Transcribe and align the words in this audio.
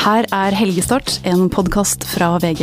Her 0.00 0.24
er 0.32 0.54
Helgestart, 0.56 1.18
en 1.28 1.50
podkast 1.52 2.06
fra 2.08 2.30
VG. 2.40 2.62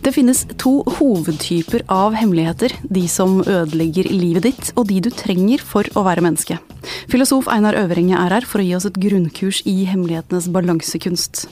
Det 0.00 0.12
finnes 0.16 0.38
to 0.56 0.78
hovedtyper 0.96 1.82
av 1.92 2.16
hemmeligheter. 2.16 2.72
De 2.88 3.02
som 3.08 3.42
ødelegger 3.42 4.08
livet 4.08 4.46
ditt, 4.46 4.70
og 4.72 4.86
de 4.88 5.02
du 5.04 5.10
trenger 5.12 5.60
for 5.60 5.84
å 5.92 6.06
være 6.06 6.24
menneske. 6.24 6.56
Filosof 7.12 7.50
Einar 7.52 7.76
Øverenge 7.76 8.16
er 8.16 8.32
her 8.38 8.48
for 8.48 8.62
å 8.62 8.64
gi 8.64 8.72
oss 8.78 8.88
et 8.88 8.96
grunnkurs 8.96 9.60
i 9.68 9.76
hemmelighetenes 9.90 10.48
balansekunst. 10.56 11.44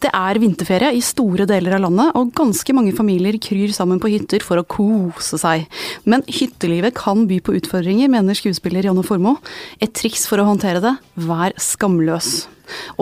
Det 0.00 0.08
er 0.08 0.40
vinterferie 0.40 0.94
i 0.96 1.04
store 1.04 1.44
deler 1.52 1.76
av 1.76 1.84
landet, 1.84 2.16
og 2.16 2.32
ganske 2.40 2.76
mange 2.76 2.96
familier 2.96 3.36
kryr 3.36 3.76
sammen 3.76 4.00
på 4.00 4.14
hytter 4.16 4.40
for 4.40 4.56
å 4.56 4.64
kose 4.64 5.36
seg. 5.44 5.68
Men 6.08 6.24
hyttelivet 6.32 6.96
kan 6.96 7.28
by 7.28 7.42
på 7.44 7.60
utfordringer, 7.60 8.08
mener 8.08 8.40
skuespiller 8.40 8.88
Janne 8.88 9.04
Formoe. 9.04 9.36
Et 9.84 9.92
triks 9.92 10.24
for 10.24 10.40
å 10.40 10.48
håndtere 10.48 10.80
det 10.80 10.96
vær 11.28 11.52
skamløs. 11.60 12.46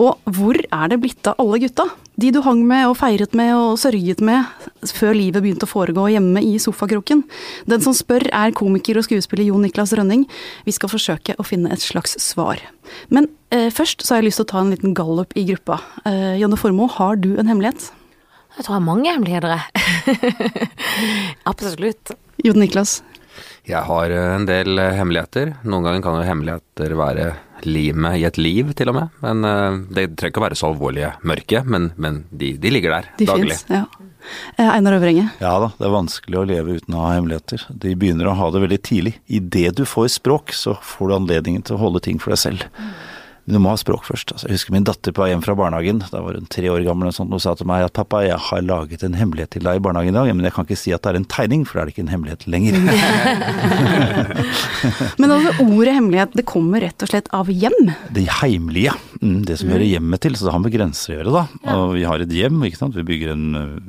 Og 0.01 0.19
hvor 0.35 0.57
er 0.59 0.91
det 0.91 0.99
blitt 1.03 1.29
av 1.29 1.39
alle 1.41 1.59
gutta? 1.63 1.87
De 2.15 2.29
du 2.31 2.39
hang 2.45 2.61
med 2.67 2.85
og 2.87 2.95
feiret 2.95 3.33
med 3.35 3.51
og 3.57 3.79
sørget 3.79 4.21
med 4.23 4.45
før 4.95 5.17
livet 5.17 5.43
begynte 5.43 5.67
å 5.67 5.71
foregå 5.71 6.05
hjemme 6.13 6.39
i 6.45 6.55
sofakroken. 6.61 7.25
Den 7.67 7.83
som 7.83 7.95
spør 7.97 8.27
er 8.31 8.55
komiker 8.55 8.99
og 8.99 9.07
skuespiller 9.07 9.49
Jon 9.49 9.65
Niklas 9.65 9.91
Rønning. 9.97 10.23
Vi 10.63 10.75
skal 10.75 10.91
forsøke 10.93 11.35
å 11.35 11.47
finne 11.47 11.73
et 11.75 11.83
slags 11.83 12.15
svar. 12.23 12.61
Men 13.11 13.27
eh, 13.51 13.67
først 13.73 14.05
så 14.05 14.15
har 14.15 14.23
jeg 14.23 14.29
lyst 14.29 14.39
til 14.39 14.47
å 14.47 14.51
ta 14.53 14.61
en 14.63 14.71
liten 14.71 14.95
gallup 14.95 15.35
i 15.35 15.43
gruppa. 15.49 15.81
Eh, 16.07 16.37
Janne 16.39 16.59
Formoe, 16.59 16.91
har 16.95 17.19
du 17.19 17.33
en 17.35 17.51
hemmelighet? 17.51 17.89
Jeg 18.55 18.63
tror 18.63 18.77
jeg 18.77 18.79
har 18.79 18.87
mange 18.87 19.11
hemmeligheter, 19.11 19.57
jeg. 19.57 20.69
Absolutt. 21.51 22.15
Jon 22.45 22.61
Niklas? 22.61 23.01
Jeg 23.67 23.83
har 23.83 24.13
en 24.15 24.47
del 24.47 24.79
hemmeligheter. 24.79 25.57
Noen 25.67 25.83
ganger 25.83 26.05
kan 26.05 26.15
jo 26.21 26.29
hemmeligheter 26.29 26.95
være 26.95 27.33
limet 27.63 28.19
i 28.19 28.25
et 28.27 28.39
liv, 28.41 28.73
til 28.77 28.91
og 28.91 28.97
med. 28.99 29.13
Men 29.23 29.45
uh, 29.47 29.77
Det 29.87 30.09
trenger 30.15 30.33
ikke 30.33 30.41
å 30.41 30.47
være 30.47 30.59
så 30.59 30.71
alvorlige 30.71 31.13
mørke, 31.23 31.63
men, 31.63 31.91
men 31.95 32.23
de, 32.31 32.55
de, 32.61 32.73
ligger 32.73 32.97
der 32.97 33.09
de 33.19 33.29
daglig. 33.29 33.59
Finnes, 33.61 33.65
ja. 33.71 34.11
Eh, 34.57 34.69
Einar 34.69 34.97
Øvrenge? 34.97 35.27
Ja 35.37 35.53
da, 35.61 35.71
det 35.77 35.85
er 35.85 35.93
vanskelig 35.93 36.39
å 36.39 36.45
leve 36.49 36.77
uten 36.79 36.95
å 36.97 37.03
ha 37.03 37.11
hemmeligheter. 37.13 37.67
De 37.69 37.93
begynner 37.99 38.29
å 38.29 38.37
ha 38.39 38.49
det 38.53 38.63
veldig 38.63 38.79
tidlig. 38.85 39.17
Idet 39.29 39.75
du 39.77 39.83
får 39.87 40.09
språk, 40.17 40.55
så 40.55 40.75
får 40.81 41.11
du 41.11 41.17
anledningen 41.19 41.65
til 41.65 41.77
å 41.77 41.83
holde 41.85 42.01
ting 42.05 42.21
for 42.21 42.33
deg 42.33 42.41
selv. 42.41 42.65
Men 43.45 43.57
du 43.57 43.61
må 43.61 43.75
ha 43.75 43.77
språk 43.77 44.07
først. 44.07 44.31
Altså, 44.33 44.47
jeg 44.49 44.57
husker 44.57 44.73
min 44.73 44.85
datter 44.87 45.13
på 45.13 45.21
vei 45.21 45.29
hjem 45.29 45.43
fra 45.45 45.53
barnehagen, 45.57 45.99
da 46.09 46.21
var 46.25 46.37
hun 46.39 46.47
tre 46.49 46.65
år 46.73 46.81
gammel, 46.87 47.11
og, 47.11 47.13
sånt, 47.13 47.33
og 47.35 47.43
sa 47.43 47.53
til 47.57 47.69
meg 47.69 47.85
at 47.85 47.93
pappa, 47.93 48.23
jeg 48.25 48.39
har 48.41 48.63
laget 48.65 49.05
en 49.05 49.17
hemmelighet 49.19 49.53
til 49.53 49.67
deg 49.67 49.77
i 49.77 49.83
barnehagen 49.85 50.15
i 50.15 50.17
dag, 50.17 50.31
men 50.33 50.47
jeg 50.47 50.55
kan 50.55 50.65
ikke 50.65 50.79
si 50.81 50.93
at 50.95 51.05
det 51.05 51.11
er 51.11 51.19
en 51.19 51.27
tegning, 51.29 51.61
for 51.69 51.77
da 51.77 51.83
er 51.83 51.91
det 51.91 51.93
ikke 51.93 52.05
en 52.07 52.13
hemmelighet 52.15 52.47
lenger. 52.49 52.79
men 55.21 55.35
altså, 55.35 55.53
ordet 55.61 55.93
hemmelighet, 55.93 56.33
det 56.41 56.47
kommer 56.49 56.81
rett 56.87 57.05
og 57.05 57.13
slett 57.13 57.29
av 57.37 57.53
hjem? 57.53 57.93
Det 58.17 58.25
heimlige. 58.41 58.97
Mm, 59.25 59.39
det 59.47 59.57
som 59.57 59.71
hører 59.73 59.87
hjemmet 59.87 60.21
til. 60.21 60.35
Så 60.37 60.45
det 60.45 60.53
har 60.53 60.61
med 60.61 60.73
grenser 60.73 61.13
å 61.13 61.17
gjøre, 61.17 61.33
da. 61.33 61.43
Og 61.73 61.93
vi 61.95 62.03
har 62.05 62.21
et 62.21 62.35
hjem, 62.35 62.59
ikke 62.67 62.79
sant. 62.79 62.97
Vi 62.97 63.05
bygger 63.07 63.33
en 63.33 63.45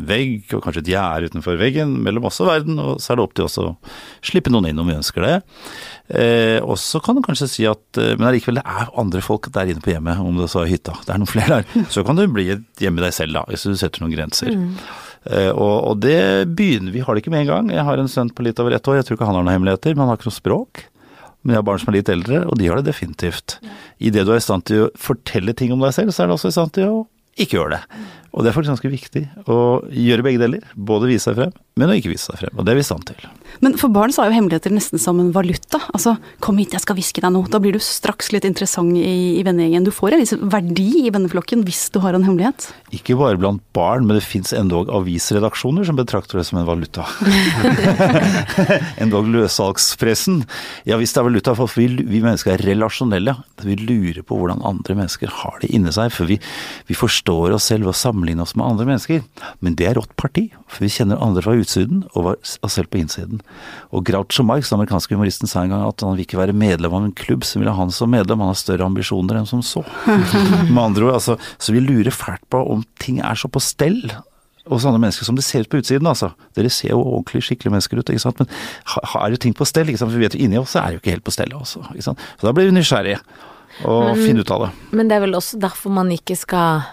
vegg, 0.08 0.46
og 0.56 0.64
kanskje 0.64 0.84
et 0.84 0.92
gjerde 0.94 1.30
utenfor 1.30 1.58
veggen 1.60 1.92
mellom 2.06 2.28
oss 2.30 2.40
og 2.40 2.50
verden, 2.50 2.80
og 2.82 3.02
så 3.02 3.12
er 3.12 3.20
det 3.20 3.26
opp 3.26 3.36
til 3.36 3.46
oss 3.48 3.58
å 3.60 3.68
slippe 4.24 4.52
noen 4.52 4.70
inn 4.70 4.80
om 4.80 4.88
vi 4.88 4.96
ønsker 4.96 5.26
det. 5.26 5.34
Eh, 6.16 6.58
og 6.62 6.78
så 6.80 7.02
kan 7.04 7.18
du 7.18 7.22
kanskje 7.26 7.48
si 7.50 7.64
at 7.66 7.98
Men 7.98 8.28
allikevel, 8.28 8.60
det 8.60 8.62
er 8.62 8.92
andre 9.00 9.20
folk 9.24 9.48
der 9.52 9.72
inne 9.72 9.82
på 9.82 9.90
hjemmet, 9.90 10.20
om 10.22 10.38
det 10.40 10.48
så 10.52 10.62
er 10.62 10.70
hytta. 10.70 10.94
Det 11.04 11.12
er 11.12 11.20
noen 11.20 11.30
flere 11.30 11.60
der. 11.60 11.86
Så 11.94 12.04
kan 12.06 12.18
du 12.18 12.24
bli 12.30 12.48
et 12.54 12.82
hjemme 12.82 13.02
deg 13.02 13.14
selv, 13.14 13.36
da, 13.36 13.44
hvis 13.50 13.66
du 13.66 13.76
setter 13.76 14.04
noen 14.04 14.14
grenser. 14.14 14.52
Mm. 14.52 14.72
Uh, 15.26 15.50
og, 15.50 15.76
og, 15.90 15.94
det 16.04 16.46
begynner 16.54 16.94
Vi 16.94 17.00
har 17.02 17.16
det 17.16 17.24
ikke 17.24 17.32
med 17.34 17.42
en 17.44 17.48
gang. 17.50 17.70
Jeg 17.74 17.86
har 17.88 17.98
en 17.98 18.10
sønn 18.10 18.30
på 18.30 18.44
litt 18.46 18.60
over 18.62 18.76
ett 18.76 18.86
år, 18.86 19.00
jeg 19.00 19.08
tror 19.08 19.18
ikke 19.18 19.26
han 19.26 19.40
har 19.40 19.46
noen 19.46 19.56
hemmeligheter, 19.56 19.96
men 19.96 20.04
han 20.04 20.12
har 20.12 20.20
ikke 20.20 20.30
noe 20.30 20.38
språk. 20.38 20.84
Men 21.46 21.54
jeg 21.54 21.62
har 21.62 21.66
barn 21.68 21.78
som 21.78 21.92
er 21.92 22.00
litt 22.00 22.08
eldre, 22.10 22.40
og 22.50 22.58
de 22.58 22.66
har 22.66 22.80
det 22.80 22.90
definitivt. 22.90 23.60
Idet 24.02 24.24
du 24.26 24.32
er 24.34 24.40
i 24.40 24.42
stand 24.42 24.66
til 24.66 24.88
å 24.88 24.92
fortelle 24.98 25.54
ting 25.54 25.70
om 25.70 25.84
deg 25.84 25.94
selv, 25.94 26.10
så 26.10 26.24
er 26.24 26.32
du 26.32 26.34
også 26.34 26.50
i 26.50 26.56
stand 26.56 26.74
til 26.74 26.90
å 26.90 27.04
ikke 27.38 27.60
gjøre 27.60 27.76
det. 27.76 28.00
Og 28.36 28.44
det 28.44 28.50
er 28.50 28.56
faktisk 28.56 28.74
ganske 28.74 28.92
viktig 28.92 29.22
å 29.48 29.58
gjøre 29.88 30.24
begge 30.26 30.40
deler. 30.42 30.64
Både 30.76 31.08
vise 31.08 31.30
seg 31.30 31.38
frem, 31.38 31.54
men 31.80 31.88
å 31.88 31.96
ikke 31.96 32.12
vise 32.12 32.28
seg 32.28 32.42
frem. 32.42 32.52
Og 32.52 32.66
det 32.66 32.74
er 32.74 32.78
vi 32.78 32.84
i 32.84 32.88
stand 32.88 33.06
til. 33.08 33.22
Men 33.64 33.76
for 33.80 33.92
barn 33.92 34.12
så 34.12 34.22
er 34.22 34.28
jo 34.28 34.36
hemmeligheter 34.36 34.74
nesten 34.74 35.00
som 35.00 35.16
en 35.22 35.30
valuta. 35.32 35.80
Altså, 35.96 36.18
kom 36.44 36.58
hit, 36.60 36.74
jeg 36.76 36.84
skal 36.84 36.98
hviske 36.98 37.22
deg 37.24 37.32
noe. 37.32 37.48
Da 37.48 37.60
blir 37.62 37.72
du 37.72 37.80
straks 37.80 38.28
litt 38.34 38.44
interessant 38.44 38.92
i, 39.00 39.38
i 39.40 39.44
vennegjengen. 39.46 39.86
Du 39.88 39.92
får 39.94 40.16
en 40.16 40.20
viss 40.20 40.34
verdi 40.36 41.06
i 41.06 41.12
venneflokken 41.14 41.64
hvis 41.64 41.86
du 41.94 42.00
har 42.04 42.18
en 42.18 42.26
hemmelighet. 42.26 42.68
Ikke 42.96 43.16
bare 43.16 43.40
blant 43.40 43.64
barn, 43.76 44.04
men 44.04 44.18
det 44.18 44.26
fins 44.26 44.52
endog 44.56 44.92
avisredaksjoner 44.92 45.88
som 45.88 45.96
betrakter 45.96 46.42
det 46.42 46.44
som 46.50 46.60
en 46.60 46.68
valuta. 46.68 47.06
endog 49.02 49.32
løssalgspressen. 49.32 50.42
Ja 50.84 51.00
visst 51.00 51.16
det 51.16 51.22
er 51.24 51.28
valuta, 51.30 51.56
for 51.56 51.72
vi, 51.80 51.88
vi, 52.04 52.20
mennesker 52.20 52.52
er 52.52 52.66
relasjonelle. 52.68 53.38
Vi 53.64 53.78
lurer 53.80 54.20
på 54.26 54.36
hvordan 54.36 54.60
andre 54.66 54.98
mennesker 55.00 55.32
har 55.40 55.56
det 55.64 55.72
inni 55.72 55.94
seg. 55.94 56.12
For 56.12 56.28
vi, 56.28 56.36
vi 56.88 56.98
forstår 56.98 57.56
oss 57.56 57.70
selv 57.72 57.88
ved 57.88 57.94
å 57.94 57.98
sammenligne 58.26 58.42
oss 58.42 58.54
med 58.56 58.66
andre 58.66 58.86
mennesker. 58.86 59.22
Men 59.60 59.76
det 59.76 59.86
er 59.86 59.96
rått 59.96 60.14
parti, 60.16 60.50
for 60.68 60.84
vi 60.84 60.90
kjenner 60.90 61.20
andre 61.22 61.42
fra 61.42 61.54
utsiden 61.56 62.04
og 62.14 62.36
oss 62.36 62.74
selv 62.74 62.90
på 62.90 62.98
innsiden. 62.98 63.40
Og 63.92 64.04
Groucho 64.04 64.44
Marx, 64.44 64.70
den 64.70 64.78
amerikanske 64.78 65.14
humoristen, 65.14 65.48
sa 65.48 65.62
en 65.62 65.70
gang 65.70 65.86
at 65.86 66.00
han 66.02 66.16
vil 66.16 66.26
ikke 66.26 66.40
være 66.40 66.56
medlem 66.56 66.92
av 66.92 67.04
en 67.06 67.14
klubb 67.16 67.44
som 67.44 67.62
vil 67.62 67.70
ha 67.70 67.76
han 67.76 67.90
som 67.90 68.10
medlem, 68.10 68.40
han 68.40 68.52
har 68.52 68.58
større 68.58 68.86
ambisjoner 68.86 69.38
enn 69.38 69.48
som 69.48 69.62
så. 69.62 69.84
Med 70.72 70.82
andre 70.82 71.06
ord, 71.08 71.18
altså, 71.18 71.36
så 71.58 71.74
vi 71.74 71.84
lurer 71.84 72.14
fælt 72.14 72.44
på 72.50 72.60
om 72.60 72.84
ting 73.02 73.20
er 73.20 73.38
så 73.38 73.48
på 73.48 73.62
stell 73.62 74.02
hos 74.66 74.82
andre 74.82 74.98
mennesker 74.98 75.22
som 75.22 75.36
det 75.38 75.44
ser 75.46 75.62
ut 75.62 75.70
på 75.70 75.78
utsiden, 75.78 76.08
altså. 76.10 76.32
Dere 76.58 76.70
ser 76.74 76.90
jo 76.90 77.02
ordentlig 77.04 77.44
skikkelige 77.46 77.76
mennesker 77.76 78.00
ut, 78.00 78.08
ikke 78.10 78.24
sant. 78.24 78.40
Men 78.42 78.50
har 79.14 79.28
jo 79.30 79.38
ting 79.38 79.54
på 79.54 79.66
stell, 79.68 79.86
ikke 79.92 80.02
sant. 80.02 80.10
For 80.10 80.18
vi 80.18 80.26
vet 80.26 80.34
jo 80.34 80.42
inni 80.42 80.58
oss 80.58 80.74
er 80.80 80.96
jo 80.96 81.02
ikke 81.02 81.14
helt 81.14 81.26
på 81.26 81.34
stell 81.34 81.54
også, 81.54 81.84
ikke 81.92 82.08
sant. 82.08 82.24
Så 82.40 82.48
da 82.48 82.54
blir 82.56 82.66
vi 82.66 82.74
nysgjerrige 82.74 83.20
og 83.84 84.16
finner 84.16 84.42
ut 84.42 84.50
av 84.54 84.66
det. 84.66 84.72
Men 84.96 85.10
det 85.10 85.18
er 85.18 85.22
vel 85.26 85.36
også 85.38 85.60
derfor 85.60 85.92
man 85.94 86.10
ikke 86.14 86.34
skal 86.38 86.86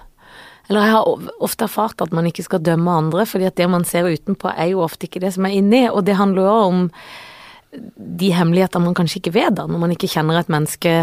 eller 0.70 0.86
jeg 0.86 0.96
har 0.96 1.30
ofte 1.44 1.68
erfart 1.68 2.02
at 2.06 2.14
man 2.16 2.28
ikke 2.30 2.46
skal 2.46 2.64
dømme 2.64 2.92
andre, 2.92 3.26
fordi 3.28 3.50
at 3.50 3.58
det 3.60 3.68
man 3.70 3.84
ser 3.88 4.08
utenpå 4.08 4.52
er 4.56 4.72
jo 4.72 4.84
ofte 4.86 5.10
ikke 5.10 5.22
det 5.24 5.34
som 5.36 5.48
er 5.48 5.58
inni, 5.58 5.84
og 5.90 6.06
det 6.08 6.16
handler 6.20 6.48
jo 6.48 6.56
om 6.70 6.82
de 7.74 8.32
hemmeligheter 8.32 8.80
man 8.80 8.96
kanskje 8.96 9.20
ikke 9.20 9.36
vet 9.36 9.58
da, 9.58 9.66
når 9.68 9.82
man 9.82 9.96
ikke 9.96 10.12
kjenner 10.12 10.40
et 10.40 10.52
menneske 10.54 10.94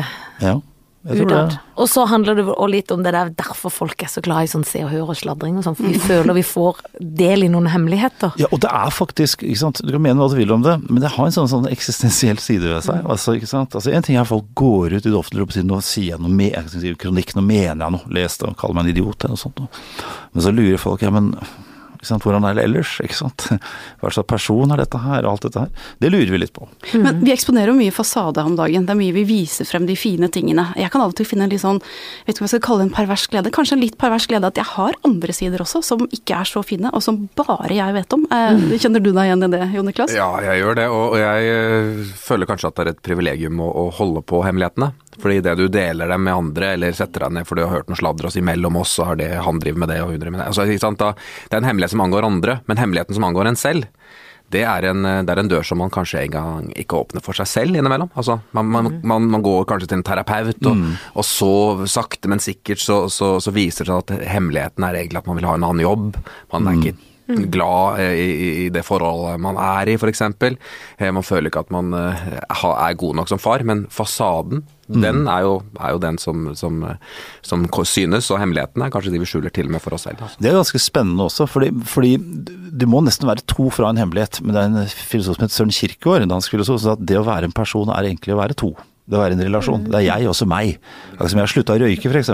ja. 0.41 0.55
Og 1.01 1.87
så 1.89 2.03
handler 2.11 2.37
det 2.37 2.45
òg 2.45 2.69
litt 2.69 2.91
om 2.93 3.01
det 3.01 3.15
der 3.15 3.31
derfor 3.33 3.73
folk 3.73 4.03
er 4.05 4.11
så 4.13 4.21
glad 4.21 4.45
i 4.45 4.51
sånn 4.53 4.67
Se 4.69 4.83
og 4.85 4.91
Hør 4.93 5.13
og 5.15 5.17
sladring 5.17 5.57
og 5.57 5.65
sånn, 5.65 5.77
for 5.79 5.89
vi 5.89 5.97
føler 6.03 6.37
vi 6.37 6.45
får 6.45 6.83
del 7.01 7.47
i 7.47 7.49
noen 7.49 7.71
hemmeligheter. 7.73 8.35
Ja, 8.41 8.51
og 8.53 8.61
det 8.61 8.69
er 8.69 8.93
faktisk, 8.93 9.41
ikke 9.47 9.63
sant, 9.63 9.81
du 9.81 9.95
kan 9.95 10.05
mene 10.05 10.21
hva 10.21 10.29
du 10.29 10.37
vil 10.37 10.53
om 10.53 10.67
det, 10.67 10.77
men 10.91 11.01
det 11.01 11.15
har 11.15 11.31
en 11.31 11.33
sånn, 11.33 11.49
sånn 11.49 11.71
eksistensiell 11.73 12.43
side 12.43 12.69
ved 12.69 12.85
seg. 12.85 13.01
Altså, 13.09 13.39
ikke 13.39 13.49
sant. 13.49 13.73
Altså, 13.79 13.95
En 13.97 14.05
ting 14.05 14.19
er 14.19 14.27
at 14.27 14.33
folk 14.33 14.53
går 14.61 14.99
ut 14.99 15.01
i 15.01 15.09
det 15.09 15.17
offentlige 15.17 15.41
rom 15.41 15.49
og 15.49 15.57
sier 15.57 15.71
nå 15.71 15.81
sier 15.87 16.11
jeg 16.13 16.21
noe, 16.21 16.37
med, 16.43 16.53
jeg 16.53 16.85
si, 16.85 16.95
kronikk, 17.01 17.33
nå 17.39 17.47
mener 17.49 17.81
jeg 17.87 17.97
noe, 17.97 18.13
les 18.13 18.37
det 18.37 18.51
og 18.51 18.61
kaller 18.61 18.77
meg 18.77 18.91
en 18.91 18.93
idiot 18.93 19.25
eller 19.25 19.39
noe 19.39 19.45
sånt. 19.47 19.83
Men 20.35 20.45
så 20.45 20.53
lurer 20.53 20.85
folk, 20.85 21.01
ja 21.07 21.15
men 21.15 21.33
hvordan 22.09 22.47
er 22.49 22.57
det 22.57 22.65
ellers? 22.65 22.95
ikke 23.05 23.17
sant? 23.17 23.47
Hva 24.01 24.13
slags 24.13 24.29
person 24.31 24.73
er 24.73 24.81
dette 24.81 25.01
her? 25.03 25.27
Alt 25.29 25.45
dette 25.47 25.65
her. 25.67 25.89
Det 26.01 26.11
lurer 26.13 26.33
vi 26.33 26.41
litt 26.41 26.55
på. 26.57 26.69
Mm. 26.95 27.03
Men 27.05 27.21
vi 27.25 27.35
eksponerer 27.35 27.73
jo 27.73 27.77
mye 27.79 27.95
fasade 27.95 28.45
om 28.45 28.57
dagen. 28.59 28.87
Det 28.89 28.95
er 28.95 29.01
mye 29.01 29.17
vi 29.17 29.27
viser 29.29 29.69
frem 29.69 29.87
de 29.89 29.97
fine 29.99 30.31
tingene. 30.33 30.71
Jeg 30.81 30.93
kan 30.93 31.05
av 31.05 31.13
og 31.13 31.19
til 31.19 31.29
finne 31.29 31.47
en 31.47 31.53
litt 31.53 31.63
sånn, 31.63 31.83
vet 32.27 32.35
ikke 32.35 32.45
hva 32.45 32.49
jeg 32.49 32.55
skal 32.55 32.65
kalle 32.69 32.87
en 32.87 32.95
pervers 32.95 33.27
glede. 33.33 33.53
Kanskje 33.55 33.77
en 33.77 33.85
litt 33.85 33.99
pervers 34.01 34.29
glede 34.31 34.49
at 34.49 34.61
jeg 34.61 34.69
har 34.73 34.97
andre 35.07 35.37
sider 35.37 35.65
også, 35.65 35.83
som 35.85 36.07
ikke 36.09 36.41
er 36.41 36.49
så 36.49 36.65
fine, 36.67 36.93
og 36.95 37.05
som 37.05 37.23
bare 37.39 37.75
jeg 37.77 37.97
vet 37.97 38.17
om. 38.17 38.25
Eh, 38.31 38.49
mm. 38.57 38.67
Kjenner 38.81 39.05
du 39.05 39.13
deg 39.13 39.29
igjen 39.29 39.47
i 39.47 39.53
det, 39.53 39.63
Jon 39.77 39.91
Niklas? 39.91 40.17
Ja, 40.17 40.31
jeg 40.45 40.65
gjør 40.65 40.81
det. 40.81 40.89
Og 40.95 41.19
jeg 41.21 41.53
eh, 41.53 42.17
føler 42.25 42.49
kanskje 42.51 42.73
at 42.73 42.79
det 42.79 42.87
er 42.87 42.93
et 42.95 43.05
privilegium 43.05 43.61
å 43.65 43.91
holde 44.01 44.25
på 44.25 44.43
hemmelighetene. 44.47 44.93
Fordi 45.19 45.41
idet 45.41 45.57
du 45.59 45.67
deler 45.69 46.09
dem 46.09 46.23
med 46.23 46.35
andre, 46.35 46.73
eller 46.77 46.95
setter 46.95 47.27
deg 47.27 47.35
ned 47.35 47.49
for 47.49 47.59
du 47.59 47.65
har 47.65 47.73
hørt 47.75 47.91
noe 47.91 47.99
sladder 47.99 48.29
oss 48.29 48.39
imellom 48.39 48.79
oss, 48.79 48.95
så 48.95 49.11
har 49.11 49.19
det, 49.19 49.33
han 49.43 49.59
driver 49.63 49.83
med 49.83 49.91
det, 49.91 50.01
og 50.05 50.13
hun 50.13 50.21
driver 50.21 50.37
med 50.37 50.43
det. 50.45 50.51
Altså, 50.53 50.95
da, 51.01 51.13
det 51.49 51.57
er 51.57 51.63
en 51.63 51.71
hemmelighet 51.73 51.97
som 51.97 52.05
angår 52.07 52.29
andre, 52.29 52.61
men 52.71 52.81
hemmeligheten 52.81 53.19
som 53.19 53.27
angår 53.27 53.51
en 53.51 53.59
selv, 53.59 53.89
det 54.51 54.65
er, 54.67 54.83
en, 54.91 55.05
det 55.07 55.31
er 55.31 55.39
en 55.39 55.51
dør 55.51 55.67
som 55.67 55.79
man 55.79 55.93
kanskje 55.95 56.25
en 56.25 56.33
gang 56.35 56.71
ikke 56.79 56.99
åpner 56.99 57.23
for 57.23 57.39
seg 57.39 57.47
selv 57.47 57.77
innimellom. 57.79 58.09
Altså, 58.19 58.41
man, 58.57 58.67
man, 58.67 58.89
mm. 58.89 58.97
man, 59.07 59.29
man 59.37 59.45
går 59.47 59.69
kanskje 59.71 59.93
til 59.93 60.01
en 60.01 60.07
terapeut, 60.07 60.59
og, 60.65 60.81
mm. 60.81 60.97
og 61.15 61.27
så 61.27 61.53
sakte, 61.91 62.31
men 62.31 62.43
sikkert 62.43 62.83
så, 62.83 63.05
så, 63.15 63.37
så, 63.43 63.55
viser 63.55 63.87
det 63.87 63.93
seg 63.93 64.03
at 64.03 64.27
hemmeligheten 64.33 64.87
er 64.87 64.99
egentlig 64.99 65.23
at 65.23 65.31
man 65.31 65.39
vil 65.39 65.47
ha 65.47 65.55
en 65.55 65.69
annen 65.69 65.85
jobb. 65.85 66.19
Man 66.51 66.67
er 66.67 66.75
mm. 66.75 66.83
ikke. 66.83 67.10
Glad 67.53 68.01
i, 68.01 68.27
i, 68.65 68.69
det 68.73 68.83
forholdet 68.87 69.41
man 69.43 69.59
er 69.61 69.93
i, 69.93 69.97
f.eks. 69.99 70.23
Eh, 70.23 71.11
man 71.15 71.27
føler 71.27 71.51
ikke 71.51 71.65
at 71.65 71.73
man 71.75 71.95
eh, 71.97 72.27
er 72.41 72.99
god 73.01 73.19
nok 73.21 73.31
som 73.31 73.41
far, 73.43 73.65
men 73.67 73.87
fasaden, 73.93 74.65
mm. 74.89 75.01
den 75.05 75.23
er 75.31 75.47
jo, 75.47 75.55
er 75.81 75.95
jo 75.95 76.03
den 76.03 76.21
som, 76.23 76.51
som, 76.59 76.83
som, 77.47 77.67
synes, 77.89 78.31
og 78.31 78.41
hemmeligheten 78.43 78.85
er 78.85 78.93
kanskje 78.93 79.15
de 79.15 79.23
vi 79.23 79.29
skjuler 79.29 79.55
til 79.55 79.71
og 79.71 79.77
med 79.77 79.85
for 79.85 79.97
oss 79.97 80.09
selv. 80.09 80.23
Det 80.39 80.51
er 80.51 80.59
ganske 80.59 80.83
spennende 80.83 81.29
også, 81.29 81.49
fordi, 81.51 81.73
fordi, 81.87 82.17
det 82.81 82.89
må 82.89 83.03
nesten 83.05 83.29
være 83.29 83.45
to 83.51 83.69
fra 83.75 83.91
en 83.91 83.99
hemmelighet. 84.01 84.41
Men 84.45 84.55
det 84.55 84.63
er 84.63 84.71
en 84.71 84.95
filosof 84.95 85.37
som 85.37 85.45
heter 85.45 85.57
Søren 85.57 85.75
Kirkegaard, 85.75 86.25
en 86.25 86.33
dansk 86.33 86.55
filosof, 86.55 86.81
som 86.81 86.93
sa 86.93 86.97
at 86.99 87.05
det 87.09 87.19
å 87.19 87.27
være 87.27 87.51
en 87.51 87.57
person 87.57 87.91
er 87.93 88.09
egentlig 88.09 88.37
å 88.37 88.41
være 88.41 88.57
to 88.59 88.75
det 89.11 89.19
å 89.19 89.23
være 89.25 89.37
en 89.37 89.43
relasjon. 89.45 89.85
Det 89.91 89.99
er 90.01 90.07
jeg, 90.07 90.29
også 90.31 90.47
meg. 90.51 90.77
Akkurat 91.13 91.33
som 91.33 91.41
jeg 91.41 91.47
har 91.47 91.53
slutta 91.55 91.77
å 91.77 91.81
røyke, 91.83 92.13
f.eks. 92.15 92.31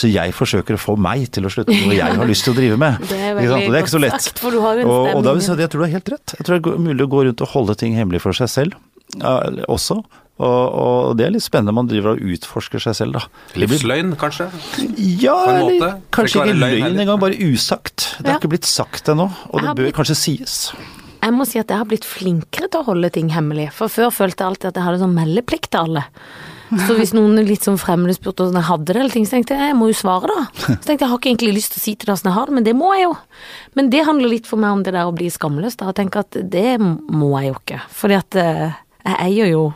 Så 0.00 0.10
jeg 0.12 0.36
forsøker 0.38 0.78
å 0.78 0.80
få 0.80 0.96
meg 0.96 1.26
til 1.34 1.48
å 1.48 1.52
slutte 1.52 1.74
med 1.74 1.88
noe 1.90 1.98
jeg 1.98 2.18
har 2.22 2.30
lyst 2.30 2.46
til 2.46 2.54
å 2.54 2.58
drive 2.60 2.78
med. 2.80 3.02
Det 3.10 3.18
er 3.18 3.36
veldig 3.38 3.68
det 3.68 3.76
er 3.76 3.84
ikke 3.84 3.96
så 3.96 4.02
lett. 4.02 4.16
Sagt, 4.30 4.42
for 4.42 4.54
du 4.54 4.62
har 4.62 4.80
en 4.80 4.88
og, 4.88 5.10
og 5.16 5.26
da 5.26 5.34
vil 5.34 5.42
jeg, 5.42 5.48
si 5.50 5.54
at 5.56 5.62
jeg 5.66 5.74
tror 5.74 5.82
du 5.82 5.88
har 5.88 5.94
helt 5.98 6.14
rett. 6.14 6.34
Jeg 6.38 6.46
tror 6.48 6.58
det 6.62 6.74
er 6.76 6.82
mulig 6.88 7.06
å 7.06 7.12
gå 7.12 7.26
rundt 7.28 7.44
og 7.44 7.54
holde 7.56 7.78
ting 7.82 7.98
hemmelig 7.98 8.22
for 8.24 8.36
seg 8.38 8.50
selv 8.52 8.78
uh, 9.22 9.62
også. 9.72 10.00
Og, 10.42 10.62
og 10.82 11.16
det 11.18 11.26
er 11.26 11.34
litt 11.34 11.44
spennende. 11.44 11.74
Man 11.76 11.90
driver 11.90 12.16
og 12.16 12.22
utforsker 12.34 12.82
seg 12.82 12.96
selv, 12.98 13.18
da. 13.18 13.26
Livsløgn, 13.60 14.14
kanskje? 14.18 14.48
Ja, 14.96 15.36
på 15.36 15.52
en 15.52 15.58
eller 15.60 15.76
måte. 15.76 15.90
kanskje 16.16 16.46
ikke 16.46 16.56
løgn 16.58 17.02
engang, 17.04 17.20
bare 17.22 17.36
usagt. 17.38 18.08
Det 18.18 18.26
Ja. 18.26 18.32
har 18.32 18.40
ikke 18.40 18.50
blitt 18.54 18.66
sagt 18.66 19.10
ennå, 19.12 19.28
og 19.50 19.60
det 19.60 19.68
bør 19.76 19.84
blitt- 19.84 19.98
kanskje 20.00 20.16
sies. 20.18 20.56
Jeg 21.22 21.34
må 21.36 21.46
si 21.46 21.60
at 21.60 21.70
jeg 21.70 21.78
har 21.78 21.86
blitt 21.86 22.06
flinkere 22.08 22.66
til 22.66 22.82
å 22.82 22.88
holde 22.88 23.12
ting 23.14 23.28
hemmelig. 23.30 23.68
For 23.76 23.92
før 23.92 24.10
følte 24.10 24.42
jeg 24.42 24.50
alltid 24.50 24.72
at 24.72 24.80
jeg 24.80 24.86
hadde 24.88 25.02
sånn 25.04 25.14
meldeplikt 25.14 25.70
til 25.70 25.86
alle. 25.86 26.02
Så 26.86 26.94
hvis 26.96 27.12
noen 27.12 27.36
litt 27.44 27.66
sånn 27.66 27.78
fremmede 27.80 28.16
spurte 28.16 28.46
hvordan 28.46 28.58
jeg 28.62 28.68
hadde 28.70 28.88
det, 28.88 28.96
eller 28.96 29.12
ting, 29.14 29.26
så 29.28 29.36
tenkte 29.36 29.58
jeg 29.58 29.70
jeg 29.70 29.76
må 29.76 29.90
jo 29.90 29.96
svare 29.98 30.30
da. 30.30 30.44
Så 30.56 30.78
tenkte 30.86 30.94
jeg 30.94 31.02
jeg 31.04 31.10
har 31.10 31.20
ikke 31.20 31.30
egentlig 31.30 31.56
lyst 31.58 31.74
til 31.74 31.82
å 31.82 31.84
si 31.84 31.94
til 31.94 32.08
deg 32.08 32.16
hvordan 32.16 32.30
jeg 32.30 32.38
har 32.38 32.48
det, 32.48 32.56
men 32.56 32.66
det 32.68 32.74
må 32.78 32.92
jeg 32.96 33.04
jo. 33.04 33.12
Men 33.78 33.90
det 33.92 34.06
handler 34.08 34.32
litt 34.32 34.48
for 34.48 34.62
meg 34.62 34.78
om 34.78 34.84
det 34.86 34.94
der 34.96 35.10
å 35.10 35.14
bli 35.16 35.28
skamløs, 35.32 35.76
da. 35.80 35.90
Og 35.92 35.98
tenke 35.98 36.24
at 36.24 36.38
det 36.54 36.78
må 36.80 37.34
jeg 37.36 37.52
jo 37.52 37.58
ikke. 37.60 37.82
Fordi 38.00 38.18
at 38.18 38.40
eh, 38.40 38.80
jeg 39.04 39.18
eier 39.28 39.52
jo 39.52 39.66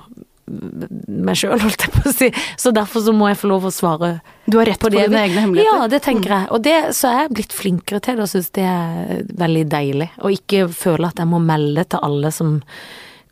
meg 0.47 1.39
sjøl, 1.39 1.59
holdt 1.63 1.87
jeg 1.87 1.93
på 1.95 2.03
å 2.07 2.13
si. 2.15 2.29
Så 2.61 2.73
derfor 2.75 3.03
så 3.03 3.15
må 3.17 3.31
jeg 3.31 3.39
få 3.41 3.51
lov 3.51 3.67
å 3.67 3.73
svare 3.75 4.13
Du 4.47 4.59
har 4.61 4.69
rett 4.71 4.81
på, 4.83 4.91
det 4.93 5.01
jeg 5.01 5.11
dine 5.11 5.25
egne 5.27 5.43
hemmeligheter. 5.43 5.75
Mm. 5.75 5.83
Ja, 5.83 5.89
det 5.91 6.01
tenker 6.05 6.37
jeg. 6.37 6.51
Og 6.55 6.63
det, 6.67 6.77
så 6.97 7.11
er 7.11 7.19
jeg 7.25 7.35
blitt 7.41 7.57
flinkere 7.57 8.03
til 8.05 8.19
det, 8.19 8.27
og 8.27 8.31
syns 8.31 8.53
det 8.57 8.67
er 8.71 9.27
veldig 9.43 9.65
deilig. 9.73 10.11
Og 10.23 10.39
ikke 10.39 10.69
føle 10.71 11.11
at 11.11 11.23
jeg 11.23 11.31
må 11.31 11.43
melde 11.43 11.87
til 11.91 12.07
alle 12.07 12.33
som 12.35 12.61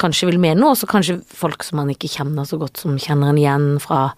kanskje 0.03 0.33
vil 0.33 0.41
mene 0.43 0.59
noe, 0.59 0.75
og 0.75 0.81
så 0.81 0.91
kanskje 0.91 1.21
folk 1.31 1.63
som 1.63 1.79
man 1.83 1.93
ikke 1.93 2.11
kjenner 2.11 2.49
så 2.49 2.59
godt, 2.59 2.83
som 2.83 2.99
kjenner 2.99 3.31
en 3.31 3.39
igjen 3.39 3.69
fra 3.83 4.09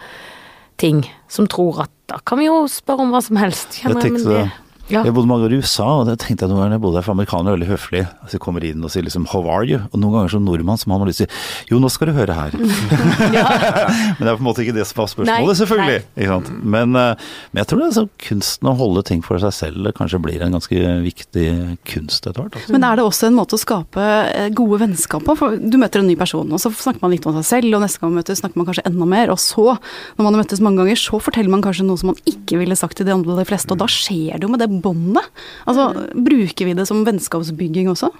ting. 0.80 1.04
Som 1.32 1.50
tror 1.52 1.84
at 1.84 1.92
da 2.08 2.20
kan 2.24 2.40
vi 2.40 2.48
jo 2.48 2.62
spørre 2.70 3.04
om 3.04 3.12
hva 3.12 3.20
som 3.24 3.36
helst. 3.40 3.82
Kjenner 3.82 4.06
Jeg 4.06 4.16
tenkte 4.16 4.38
det 4.38 4.46
ja. 4.92 5.02
Jeg 5.02 5.14
bodde 5.16 5.30
mange 5.30 5.48
år 5.48 5.56
i 5.56 5.60
USA, 5.62 5.88
og 6.00 6.06
det 6.06 6.18
tenkte 6.22 6.46
jeg 6.46 6.52
noen 6.52 6.62
ganger 6.62 6.76
jeg 6.76 6.84
bodde 6.84 6.98
der, 7.00 7.06
for 7.06 7.16
amerikanere 7.16 7.52
er 7.52 7.58
veldig 7.58 7.70
høflige. 7.72 8.06
Altså, 8.22 8.36
jeg 8.36 8.44
kommer 8.44 8.66
inn 8.66 8.84
og 8.86 8.92
sier 8.94 9.02
liksom 9.02 9.26
'how 9.26 9.42
are 9.50 9.66
you?' 9.66 9.82
Og 9.92 9.98
noen 9.98 10.14
ganger 10.14 10.30
som 10.36 10.44
nordmann 10.44 10.78
så 10.78 10.86
må 10.86 10.98
man 10.98 11.08
lyst 11.08 11.24
til 11.24 11.28
'jo, 11.70 11.80
nå 11.82 11.90
skal 11.90 12.08
du 12.08 12.12
høre 12.14 12.34
her'. 12.34 12.54
men 14.16 14.22
det 14.22 14.30
er 14.30 14.38
på 14.38 14.44
en 14.44 14.48
måte 14.48 14.62
ikke 14.62 14.76
det 14.76 14.86
som 14.86 15.02
var 15.02 15.10
spørsmålet, 15.10 15.46
Nei, 15.46 15.58
selvfølgelig. 15.58 16.02
Ikke 16.16 16.30
sant? 16.30 16.50
Men, 16.62 16.96
eh, 16.96 17.14
men 17.52 17.62
jeg 17.62 17.66
tror 17.66 17.78
det 17.82 17.86
er 17.86 17.98
sånn 17.98 18.10
kunsten 18.28 18.70
å 18.70 18.76
holde 18.78 19.02
ting 19.02 19.22
for 19.22 19.42
seg 19.42 19.52
selv 19.52 19.92
kanskje 19.96 20.20
blir 20.22 20.42
en 20.44 20.54
ganske 20.56 20.82
viktig 21.02 21.48
kunst 21.88 22.26
etter 22.26 22.42
hvert. 22.42 22.56
Altså. 22.58 22.72
Men 22.74 22.86
er 22.86 22.98
det 22.98 23.06
også 23.06 23.28
en 23.30 23.38
måte 23.38 23.56
å 23.56 23.60
skape 23.60 24.02
eh, 24.02 24.48
gode 24.56 24.80
vennskap 24.84 25.24
på? 25.26 25.36
For 25.38 25.56
du 25.56 25.78
møter 25.80 26.02
en 26.02 26.10
ny 26.10 26.16
person, 26.18 26.46
og 26.52 26.62
så 26.62 26.70
snakker 26.70 27.02
man 27.04 27.14
litt 27.14 27.26
om 27.28 27.36
seg 27.40 27.48
selv, 27.48 27.76
og 27.76 27.84
neste 27.84 28.02
gang 28.02 28.12
man 28.12 28.22
møtes 28.22 28.42
snakker 28.42 28.60
man 28.60 28.68
kanskje 28.68 28.86
enda 28.88 29.08
mer, 29.08 29.32
og 29.34 29.40
så, 29.42 29.76
når 30.16 30.22
man 30.22 30.34
har 30.34 30.44
møttes 30.44 30.62
mange 30.64 30.82
ganger, 30.82 31.00
så 31.00 31.20
forteller 31.22 31.52
man 31.52 31.64
kanskje 31.64 31.86
noe 31.88 32.00
som 32.00 32.12
man 32.12 32.20
ikke 32.28 32.60
ville 32.60 32.78
sagt 32.78 32.98
til 33.00 33.08
de 33.08 33.14
andre 33.14 33.38
de 33.40 33.48
fleste, 33.48 33.72
og 33.74 33.82
da 33.82 33.88
skjer 33.90 34.38
det 34.38 34.46
jo 34.46 34.52
med 34.52 34.62
det 34.62 34.70
båndet. 34.84 35.24
Altså, 35.66 35.88
bruker 36.12 36.68
vi 36.68 36.76
det 36.76 36.86
som 36.88 37.04
vennskapsbygging 37.06 37.90
også? 37.92 38.12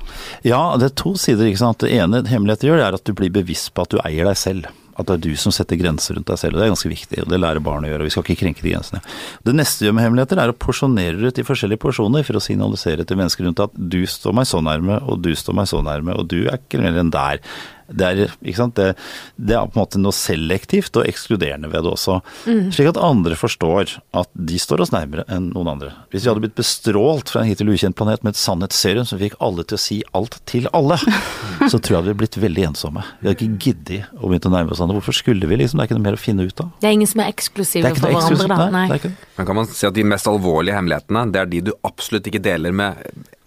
Ja, 0.46 0.76
det 0.80 0.90
er 0.90 0.96
to 1.02 1.14
sider. 1.20 1.48
ikke 1.48 1.62
sant? 1.64 1.82
Det 1.84 1.92
ene 1.94 2.24
hemmeligheten 2.26 2.70
gjør, 2.70 2.80
det 2.82 2.88
er 2.88 2.98
at 2.98 3.06
du 3.06 3.14
blir 3.16 3.32
bevisst 3.34 3.72
på 3.74 3.86
at 3.86 3.94
du 3.94 4.02
eier 4.04 4.28
deg 4.28 4.36
selv. 4.40 4.72
At 4.96 5.10
det 5.10 5.18
er 5.18 5.24
du 5.26 5.36
som 5.36 5.52
setter 5.52 5.76
grenser 5.76 6.16
rundt 6.16 6.30
deg 6.30 6.38
selv. 6.40 6.56
og 6.56 6.62
Det 6.62 6.66
er 6.66 6.72
ganske 6.72 6.90
viktig, 6.90 7.18
og 7.20 7.28
det 7.28 7.40
lærer 7.42 7.60
barn 7.64 7.84
å 7.84 7.90
gjøre. 7.90 8.00
og 8.00 8.08
Vi 8.08 8.14
skal 8.14 8.24
ikke 8.24 8.38
krenke 8.46 8.64
de 8.64 8.72
grensene. 8.72 9.02
Det 9.44 9.52
neste 9.52 9.84
gjør 9.84 9.96
med 9.98 10.06
hemmeligheter, 10.06 10.40
er 10.40 10.52
å 10.52 10.56
porsjonere 10.56 11.20
det 11.20 11.34
ut 11.34 11.40
i 11.42 11.46
forskjellige 11.46 11.82
porsjoner 11.84 12.24
for 12.24 12.38
å 12.38 12.44
signalisere 12.44 13.04
til 13.04 13.20
mennesker 13.20 13.44
rundt 13.44 13.60
at 13.66 13.76
du 13.76 14.00
står 14.08 14.36
meg 14.38 14.48
så 14.48 14.62
nærme, 14.64 14.96
og 15.04 15.20
du 15.20 15.34
står 15.36 15.58
meg 15.60 15.68
så 15.68 15.82
nærme, 15.84 16.16
og 16.16 16.30
du 16.32 16.46
er 16.46 16.56
ikke 16.56 16.80
mer 16.80 16.96
enn 17.02 17.12
der. 17.12 17.44
Det 17.88 18.06
er, 18.06 18.32
ikke 18.42 18.58
sant? 18.58 18.76
Det, 18.78 18.96
det 19.38 19.54
er 19.56 19.68
på 19.68 19.76
en 19.78 19.82
måte 19.82 20.00
noe 20.02 20.14
selektivt 20.16 20.96
og 20.98 21.06
ekskluderende 21.06 21.70
ved 21.70 21.86
det 21.86 21.92
også. 21.92 22.18
Slik 22.74 22.90
at 22.90 23.00
andre 23.00 23.38
forstår 23.38 23.96
at 24.16 24.30
de 24.34 24.58
står 24.60 24.82
oss 24.84 24.92
nærmere 24.94 25.26
enn 25.32 25.50
noen 25.52 25.70
andre. 25.76 25.92
Hvis 26.10 26.24
vi 26.24 26.30
hadde 26.32 26.42
blitt 26.44 26.56
bestrålt 26.58 27.30
fra 27.32 27.42
en 27.42 27.50
hittil 27.50 27.70
ukjent 27.72 27.96
planet 27.98 28.24
med 28.26 28.34
et 28.34 28.40
sannhetsserum 28.40 29.06
som 29.08 29.20
fikk 29.20 29.38
alle 29.44 29.64
til 29.64 29.78
å 29.78 29.82
si 29.82 30.00
alt 30.18 30.38
til 30.50 30.66
alle, 30.76 30.98
så 31.70 31.78
tror 31.78 31.98
jeg 31.98 32.06
vi 32.06 32.10
hadde 32.10 32.18
blitt 32.24 32.40
veldig 32.42 32.66
ensomme. 32.72 33.04
Vi 33.20 33.30
hadde 33.30 33.38
ikke 33.38 33.68
giddet 33.68 34.10
å 34.18 34.30
begynne 34.30 34.50
å 34.50 34.56
nærme 34.56 34.74
oss 34.74 34.82
andre. 34.84 34.98
Hvorfor 34.98 35.18
skulle 35.20 35.50
vi 35.50 35.60
liksom? 35.62 35.78
Det 35.78 35.86
er 35.86 35.90
ikke 35.90 36.00
noe 36.00 36.08
mer 36.08 36.18
å 36.18 36.22
finne 36.22 36.48
ut 36.48 36.64
av. 36.64 36.74
Det 36.82 36.90
er 36.90 36.98
ingen 36.98 37.10
som 37.10 37.22
er 37.22 37.30
eksklusive 37.32 37.92
er 37.92 37.96
for 37.96 38.08
hverandre, 38.08 38.34
eksklusivt. 38.34 38.56
da. 38.56 38.68
Nei, 38.74 38.84
det 38.90 38.98
er 38.98 39.04
ikke. 39.04 39.30
Men 39.38 39.48
kan 39.50 39.60
man 39.60 39.70
si 39.70 39.88
at 39.88 39.96
de 39.96 40.06
mest 40.16 40.30
alvorlige 40.30 40.76
hemmelighetene, 40.78 41.24
det 41.32 41.42
er 41.42 41.50
de 41.54 41.64
du 41.70 41.72
absolutt 41.86 42.28
ikke 42.30 42.42
deler 42.42 42.74
med 42.76 43.06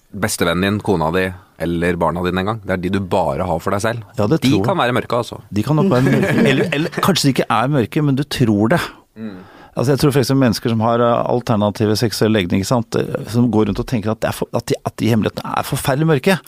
bestevennen 0.10 0.66
din, 0.66 0.82
kona 0.86 1.12
di 1.14 1.28
eller 1.64 2.00
barna 2.00 2.24
dine 2.26 2.44
engang. 2.44 2.60
Det 2.64 2.76
er 2.76 2.82
de 2.82 2.92
du 2.96 3.00
bare 3.04 3.46
har 3.48 3.62
for 3.64 3.76
deg 3.76 3.84
selv. 3.84 4.04
Ja, 4.18 4.28
de 4.32 4.40
tror 4.44 4.66
kan 4.66 4.80
være 4.80 4.96
mørke, 4.96 5.22
altså. 5.22 5.40
De 5.54 5.64
kan 5.66 5.80
nok 5.80 5.92
være 5.92 6.08
mørke. 6.08 6.36
Eller, 6.50 6.70
eller 6.74 7.02
kanskje 7.04 7.28
de 7.28 7.34
ikke 7.36 7.48
er 7.54 7.72
mørke, 7.72 8.02
men 8.06 8.18
du 8.18 8.24
tror 8.24 8.72
det. 8.74 8.80
Altså 9.76 9.94
Jeg 9.94 10.02
tror 10.02 10.14
f.eks. 10.16 10.32
mennesker 10.36 10.74
som 10.74 10.82
har 10.84 11.04
eh, 11.04 11.18
alternative 11.30 11.96
seksuelle 12.00 12.40
legninger, 12.40 12.66
eh, 12.66 13.28
som 13.32 13.50
går 13.52 13.70
rundt 13.70 13.82
og 13.82 13.88
tenker 13.88 14.12
at, 14.12 14.26
for, 14.36 14.50
at, 14.56 14.66
de, 14.72 14.78
at 14.86 14.96
de 15.00 15.12
hemmelighetene 15.12 15.54
er 15.60 15.68
forferdelig 15.68 16.10
mørke, 16.10 16.40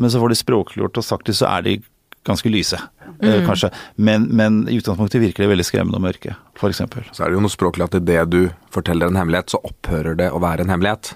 men 0.00 0.10
så 0.10 0.22
får 0.22 0.32
de 0.32 0.40
språkliggjort 0.40 0.98
og 0.98 1.06
sagt 1.06 1.28
det, 1.30 1.36
så 1.38 1.50
er 1.52 1.66
de 1.66 1.76
ganske 2.24 2.50
lyse, 2.50 2.78
mm. 3.20 3.44
kanskje. 3.46 3.70
Men, 3.96 4.26
men 4.32 4.64
i 4.72 4.78
utgangspunktet 4.80 5.22
virker 5.22 5.44
det 5.44 5.52
veldig 5.52 5.66
skremmende 5.68 6.00
og 6.00 6.06
mørke, 6.06 6.34
f.eks. 6.54 6.82
Så 7.12 7.24
er 7.24 7.30
det 7.30 7.38
jo 7.38 7.44
noe 7.44 7.52
språklig 7.52 7.86
at 7.86 7.96
i 7.98 8.02
det 8.04 8.20
du 8.32 8.40
forteller 8.74 9.10
en 9.10 9.18
hemmelighet, 9.18 9.52
så 9.52 9.60
opphører 9.66 10.16
det 10.18 10.28
å 10.34 10.40
være 10.42 10.64
en 10.64 10.72
hemmelighet. 10.72 11.12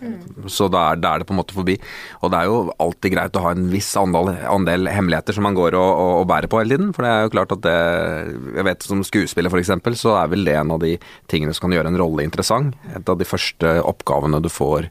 Så 0.50 0.68
da 0.72 0.92
er, 0.92 1.00
da 1.02 1.14
er 1.14 1.22
det 1.22 1.28
på 1.28 1.34
en 1.34 1.40
måte 1.40 1.56
forbi. 1.56 1.76
Og 2.22 2.32
det 2.32 2.40
er 2.40 2.50
jo 2.50 2.58
alltid 2.82 3.14
greit 3.14 3.38
å 3.38 3.42
ha 3.44 3.54
en 3.54 3.68
viss 3.72 3.90
andel, 3.98 4.30
andel 4.46 4.90
hemmeligheter 4.92 5.36
som 5.36 5.46
man 5.48 5.58
går 5.58 5.76
og, 5.78 5.88
og, 5.88 6.12
og 6.20 6.28
bærer 6.30 6.50
på 6.50 6.60
hele 6.62 6.76
tiden. 6.76 6.92
For 6.96 7.06
det 7.06 7.12
er 7.12 7.26
jo 7.26 7.32
klart 7.34 7.54
at 7.56 7.64
det 7.66 7.76
Jeg 8.58 8.66
vet 8.68 8.86
som 8.86 9.02
skuespiller 9.06 9.52
f.eks., 9.52 9.74
så 9.98 10.14
er 10.20 10.30
vel 10.30 10.46
det 10.46 10.54
en 10.58 10.74
av 10.74 10.82
de 10.82 10.94
tingene 11.30 11.54
som 11.56 11.66
kan 11.66 11.74
gjøre 11.78 11.92
en 11.92 12.00
rolle 12.00 12.26
interessant. 12.26 12.76
Et 12.94 13.10
av 13.10 13.18
de 13.18 13.26
første 13.26 13.74
oppgavene 13.88 14.42
du 14.44 14.50
får 14.52 14.90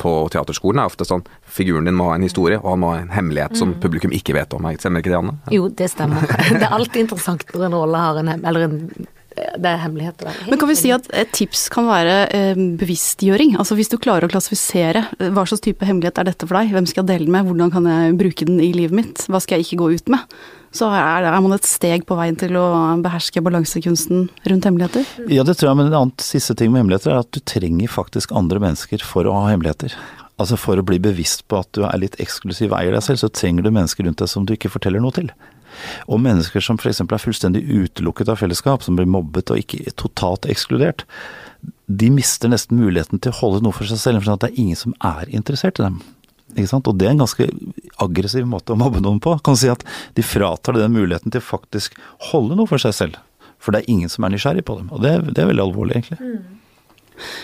på 0.00 0.14
teaterskolen 0.32 0.80
er 0.80 0.92
ofte 0.92 1.08
sånn 1.08 1.24
Figuren 1.56 1.86
din 1.88 1.96
må 1.96 2.10
ha 2.10 2.16
en 2.16 2.24
historie, 2.26 2.58
og 2.58 2.72
han 2.74 2.80
må 2.82 2.92
ha 2.92 3.02
en 3.02 3.12
hemmelighet 3.14 3.56
som 3.56 3.72
publikum 3.80 4.12
ikke 4.12 4.34
vet 4.36 4.52
om. 4.56 4.66
Stemmer 4.76 5.00
ikke 5.00 5.12
det, 5.12 5.20
Anne? 5.20 5.36
Jo, 5.54 5.68
det 5.72 5.88
stemmer. 5.92 6.24
Det 6.56 6.64
er 6.64 6.72
alltid 6.74 7.04
interessant 7.04 7.44
når 7.52 7.66
en 7.68 7.76
rolle 7.76 8.00
har 8.00 8.18
en 8.20 8.30
Eller 8.34 8.64
en 8.66 8.76
Det 9.36 9.68
er 9.68 9.80
hemmeligheter. 9.82 10.30
Men 10.48 10.60
kan 10.60 10.70
vi 10.70 10.76
si 10.78 10.90
at 10.94 11.08
et 11.16 11.32
tips 11.36 11.66
kan 11.72 11.88
være 11.88 12.16
eh, 12.34 12.60
bevisstgjøring? 12.80 13.56
Altså 13.60 13.76
hvis 13.76 13.90
du 13.92 13.98
klarer 14.00 14.26
å 14.26 14.32
klassifisere 14.32 15.04
eh, 15.18 15.32
hva 15.34 15.44
slags 15.48 15.64
type 15.64 15.84
hemmelighet 15.84 16.22
er 16.22 16.30
dette 16.30 16.48
for 16.48 16.56
deg, 16.56 16.72
hvem 16.72 16.88
skal 16.88 17.04
jeg 17.04 17.10
dele 17.12 17.28
den 17.28 17.34
med, 17.36 17.48
hvordan 17.48 17.72
kan 17.74 17.88
jeg 17.90 18.16
bruke 18.20 18.48
den 18.48 18.62
i 18.64 18.72
livet 18.76 18.96
mitt, 18.96 19.26
hva 19.28 19.40
skal 19.42 19.60
jeg 19.60 19.68
ikke 19.68 19.80
gå 19.82 19.90
ut 19.98 20.12
med? 20.12 20.36
Så 20.76 20.88
er, 20.92 21.24
er 21.28 21.40
man 21.40 21.56
et 21.56 21.68
steg 21.68 22.04
på 22.08 22.16
veien 22.18 22.36
til 22.36 22.56
å 22.58 22.66
beherske 23.04 23.40
balansekunsten 23.44 24.26
rundt 24.50 24.68
hemmeligheter. 24.68 25.06
Ja, 25.32 25.44
det 25.46 25.56
tror 25.56 25.70
jeg, 25.70 25.78
men 25.80 25.88
en 25.88 25.98
annen 26.02 26.16
siste 26.20 26.56
ting 26.58 26.72
med 26.72 26.82
hemmeligheter 26.82 27.14
er 27.14 27.22
at 27.22 27.32
du 27.32 27.40
trenger 27.40 27.92
faktisk 27.92 28.34
andre 28.36 28.60
mennesker 28.62 29.04
for 29.04 29.28
å 29.28 29.36
ha 29.38 29.50
hemmeligheter. 29.52 29.96
Altså 30.36 30.58
For 30.60 30.76
å 30.76 30.84
bli 30.84 30.98
bevisst 31.00 31.46
på 31.48 31.62
at 31.62 31.70
du 31.76 31.86
er 31.88 31.96
litt 32.00 32.18
eksklusiv 32.20 32.74
eier 32.76 32.92
deg 32.92 33.04
selv, 33.04 33.22
så 33.22 33.32
trenger 33.32 33.64
du 33.64 33.72
mennesker 33.72 34.04
rundt 34.04 34.20
deg 34.20 34.28
som 34.28 34.44
du 34.44 34.52
ikke 34.56 34.72
forteller 34.72 35.00
noe 35.00 35.16
til. 35.16 35.30
Og 36.06 36.22
mennesker 36.22 36.64
som 36.64 36.78
f.eks. 36.80 37.02
er 37.04 37.22
fullstendig 37.22 37.64
utelukket 37.64 38.30
av 38.32 38.40
fellesskap, 38.42 38.84
som 38.84 38.98
blir 38.98 39.08
mobbet 39.10 39.52
og 39.52 39.62
ikke 39.62 39.94
totalt 39.98 40.48
ekskludert, 40.50 41.06
de 41.86 42.10
mister 42.10 42.50
nesten 42.50 42.78
muligheten 42.80 43.20
til 43.22 43.32
å 43.32 43.38
holde 43.40 43.62
noe 43.64 43.74
for 43.74 43.88
seg 43.88 44.00
selv, 44.02 44.22
for 44.22 44.42
det 44.42 44.50
er 44.50 44.60
ingen 44.62 44.78
som 44.78 44.94
er 45.06 45.30
interessert 45.34 45.80
i 45.80 45.86
dem. 45.86 46.00
Og 46.56 46.92
det 46.96 47.06
er 47.06 47.12
en 47.12 47.20
ganske 47.20 47.46
aggressiv 48.00 48.46
måte 48.48 48.72
å 48.72 48.80
mobbe 48.80 49.02
noen 49.04 49.18
på. 49.20 49.34
Kan 49.44 49.58
si 49.58 49.68
at 49.68 49.82
De 50.14 50.24
fratar 50.24 50.78
den 50.78 50.94
muligheten 50.94 51.34
til 51.34 51.42
faktisk 51.44 51.98
holde 52.30 52.56
noe 52.56 52.70
for 52.70 52.80
seg 52.80 52.94
selv. 52.96 53.18
For 53.60 53.74
det 53.74 53.82
er 53.82 53.90
ingen 53.92 54.12
som 54.12 54.24
er 54.24 54.32
nysgjerrig 54.32 54.64
på 54.64 54.78
dem. 54.78 54.88
Og 54.94 55.02
det, 55.02 55.12
det 55.34 55.42
er 55.42 55.50
veldig 55.50 55.64
alvorlig, 55.66 55.98
egentlig. 55.98 56.18
Eh, 56.22 56.65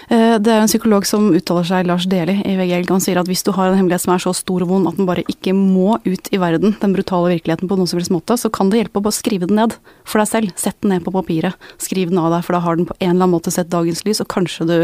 Det 0.09 0.51
er 0.53 0.61
en 0.63 0.69
psykolog 0.71 1.07
som 1.09 1.31
uttaler 1.35 1.65
seg, 1.67 1.87
Lars 1.89 2.05
Deli 2.11 2.35
i 2.45 2.55
VG 2.59 2.91
Han 2.91 3.01
sier 3.03 3.19
at 3.21 3.29
hvis 3.31 3.43
du 3.47 3.53
har 3.57 3.71
en 3.71 3.79
hemmelighet 3.79 4.05
som 4.05 4.13
er 4.15 4.23
så 4.23 4.33
stor 4.37 4.63
og 4.65 4.69
vond 4.69 4.89
at 4.91 4.99
den 4.99 5.07
bare 5.09 5.25
ikke 5.31 5.55
må 5.57 5.97
ut 6.05 6.29
i 6.33 6.41
verden, 6.41 6.75
den 6.81 6.93
brutale 6.97 7.33
virkeligheten 7.33 7.69
på 7.71 7.79
noen 7.79 7.89
som 7.89 7.99
helst 8.01 8.13
måte, 8.13 8.37
så 8.39 8.51
kan 8.53 8.71
det 8.73 8.83
hjelpe 8.83 9.01
å 9.01 9.05
bare 9.07 9.17
skrive 9.17 9.49
den 9.49 9.57
ned 9.61 9.77
for 10.05 10.21
deg 10.23 10.29
selv. 10.29 10.53
Sett 10.61 10.77
den 10.83 10.93
ned 10.95 11.05
på 11.07 11.13
papiret. 11.15 11.57
Skriv 11.83 12.11
den 12.13 12.21
av 12.21 12.31
deg, 12.35 12.45
for 12.47 12.57
da 12.57 12.63
har 12.65 12.77
den 12.79 12.89
på 12.89 12.97
en 12.99 13.11
eller 13.11 13.25
annen 13.25 13.35
måte 13.37 13.53
sett 13.55 13.71
dagens 13.73 14.05
lys, 14.07 14.21
og 14.25 14.29
kanskje 14.33 14.67
du 14.69 14.75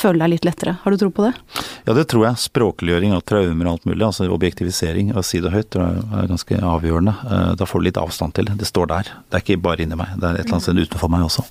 føler 0.00 0.24
deg 0.24 0.34
litt 0.34 0.48
lettere. 0.48 0.76
Har 0.84 0.90
du 0.94 1.00
tro 1.00 1.10
på 1.14 1.24
det? 1.28 1.32
Ja, 1.86 1.94
det 1.96 2.06
tror 2.12 2.26
jeg. 2.28 2.40
Språkliggjøring 2.44 3.14
av 3.16 3.24
traumer 3.28 3.70
og 3.70 3.76
alt 3.78 3.88
mulig, 3.88 4.02
altså 4.06 4.28
objektivisering, 4.34 5.14
av 5.16 5.24
si 5.26 5.40
det 5.44 5.54
høyt, 5.54 5.78
er 5.80 6.28
ganske 6.30 6.58
avgjørende. 6.60 7.16
Eh, 7.24 7.54
Da 7.54 7.64
får 7.70 7.80
du 7.80 7.84
litt 7.88 8.00
avstand 8.00 8.34
til 8.34 8.44
det. 8.50 8.58
Det 8.60 8.66
står 8.68 8.90
der. 8.90 9.14
Det 9.30 9.38
er 9.40 9.44
ikke 9.46 9.62
bare 9.62 9.84
inni 9.86 9.96
meg, 9.96 10.14
det 10.18 10.24
er 10.28 10.34
et 10.40 10.44
eller 10.46 10.58
annet 10.58 10.68
sted 10.68 10.84
utenfor 10.84 11.10
meg 11.12 11.24
også. 11.28 11.44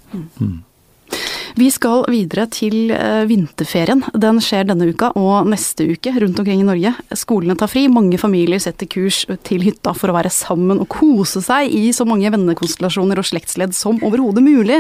Vi 1.53 1.67
skal 1.69 2.01
videre 2.09 2.47
til 2.49 2.89
eh, 2.95 3.23
vinterferien. 3.29 3.99
Den 4.17 4.39
skjer 4.41 4.65
denne 4.65 4.87
uka 4.89 5.11
og 5.19 5.45
neste 5.51 5.85
uke 5.85 6.09
rundt 6.17 6.39
omkring 6.41 6.63
i 6.63 6.65
Norge. 6.65 6.93
Skolene 7.19 7.53
tar 7.59 7.69
fri, 7.69 7.83
mange 7.93 8.17
familier 8.17 8.61
setter 8.63 8.89
kurs 8.89 9.19
til 9.45 9.61
hytta 9.61 9.93
for 9.93 10.09
å 10.09 10.15
være 10.15 10.31
sammen 10.33 10.81
og 10.81 10.87
kose 10.89 11.43
seg 11.45 11.69
i 11.69 11.91
så 11.93 12.07
mange 12.09 12.31
vennekonstellasjoner 12.33 13.21
og 13.21 13.27
slektsledd 13.29 13.75
som 13.77 13.99
overhodet 14.01 14.41
mulig. 14.41 14.79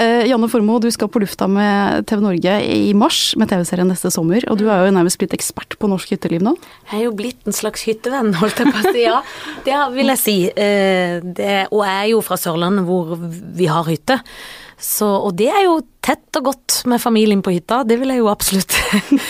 Eh, 0.00 0.24
Janne 0.30 0.48
Formoe, 0.48 0.80
du 0.80 0.88
skal 0.94 1.10
på 1.12 1.20
lufta 1.20 1.48
med 1.50 2.06
TV 2.08 2.24
Norge 2.24 2.54
i 2.64 2.94
mars 2.96 3.34
med 3.36 3.52
TV-serien 3.52 3.90
neste 3.92 4.08
sommer, 4.14 4.46
og 4.48 4.56
du 4.62 4.64
er 4.72 4.86
jo 4.86 4.94
nærmest 4.96 5.20
blitt 5.20 5.36
ekspert 5.36 5.76
på 5.76 5.90
norsk 5.92 6.14
hytteliv 6.14 6.46
nå. 6.46 6.54
Jeg 6.88 7.02
er 7.02 7.04
jo 7.04 7.12
blitt 7.18 7.44
en 7.44 7.56
slags 7.56 7.84
hyttevenn, 7.84 8.32
holdt 8.40 8.62
jeg 8.64 8.72
på 8.72 8.80
å 8.80 8.94
si. 8.96 9.04
Ja, 9.04 9.20
det 9.68 9.76
vil 9.98 10.14
jeg 10.14 10.22
si. 10.24 10.38
Eh, 10.48 11.20
Det, 11.20 11.68
og 11.68 11.84
jeg 11.84 11.98
er 11.98 12.08
jo 12.14 12.22
fra 12.24 12.38
Sørlandet 12.40 12.86
hvor 12.88 13.12
vi 13.20 13.68
har 13.68 13.84
hytte. 13.88 14.18
Så, 14.78 15.06
og 15.06 15.34
det 15.38 15.48
er 15.50 15.64
jo 15.66 15.80
tett 16.04 16.38
og 16.38 16.52
godt 16.52 16.82
med 16.90 17.02
familien 17.02 17.42
på 17.42 17.52
hytta, 17.56 17.82
det 17.86 17.98
vil 18.00 18.14
jeg 18.14 18.22
jo 18.22 18.30
absolutt. 18.30 18.76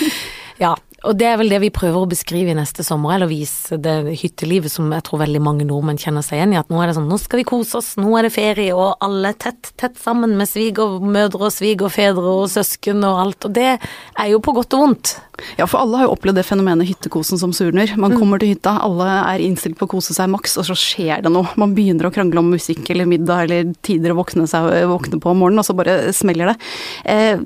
ja. 0.64 0.75
Og 1.07 1.14
det 1.14 1.28
er 1.31 1.37
vel 1.38 1.52
det 1.52 1.61
vi 1.62 1.71
prøver 1.71 2.02
å 2.02 2.09
beskrive 2.11 2.50
i 2.50 2.57
neste 2.59 2.83
sommer, 2.83 3.14
eller 3.14 3.31
vise 3.31 3.76
det 3.78 4.17
hyttelivet 4.19 4.73
som 4.73 4.90
jeg 4.90 5.05
tror 5.07 5.21
veldig 5.23 5.43
mange 5.45 5.67
nordmenn 5.69 6.00
kjenner 6.00 6.25
seg 6.26 6.40
igjen 6.40 6.57
i. 6.57 6.59
At 6.59 6.73
nå 6.73 6.81
er 6.83 6.90
det 6.90 6.97
sånn, 6.97 7.07
nå 7.07 7.21
skal 7.23 7.38
vi 7.38 7.47
kose 7.47 7.78
oss, 7.78 7.93
nå 8.00 8.17
er 8.19 8.26
det 8.26 8.33
ferie, 8.35 8.75
og 8.75 8.99
alle 9.05 9.31
tett, 9.38 9.71
tett 9.78 9.95
sammen 10.02 10.35
med 10.38 10.50
svigermødre 10.50 11.47
og 11.47 11.55
svigerfedre 11.55 12.35
og 12.43 12.50
søsken 12.50 13.07
og 13.07 13.23
alt. 13.23 13.47
Og 13.47 13.55
det 13.55 13.71
er 13.78 14.28
jo 14.33 14.43
på 14.43 14.57
godt 14.59 14.75
og 14.75 14.85
vondt. 14.88 15.14
Ja, 15.55 15.69
for 15.71 15.78
alle 15.85 16.00
har 16.00 16.09
jo 16.09 16.17
opplevd 16.17 16.40
det 16.40 16.49
fenomenet 16.49 16.90
hyttekosen 16.90 17.38
som 17.38 17.55
surner. 17.55 17.95
Man 17.95 18.19
kommer 18.19 18.43
til 18.43 18.57
hytta, 18.57 18.75
alle 18.83 19.07
er 19.23 19.47
innstilt 19.47 19.78
på 19.78 19.87
å 19.87 19.95
kose 19.95 20.19
seg 20.19 20.33
maks, 20.35 20.59
og 20.59 20.67
så 20.67 20.75
skjer 20.75 21.23
det 21.23 21.31
noe. 21.31 21.47
Man 21.62 21.78
begynner 21.78 22.11
å 22.11 22.14
krangle 22.14 22.43
om 22.43 22.50
musikk 22.50 22.90
eller 22.90 23.07
middag 23.07 23.47
eller 23.47 23.71
tider 23.87 24.17
å 24.17 24.19
våkne, 24.19 24.50
seg, 24.50 24.73
våkne 24.90 25.23
på 25.23 25.31
om 25.31 25.45
morgenen, 25.45 25.62
og 25.62 25.71
så 25.71 25.78
bare 25.78 26.00
smeller 26.17 26.50
det. 26.50 26.73
Eh, 27.07 27.37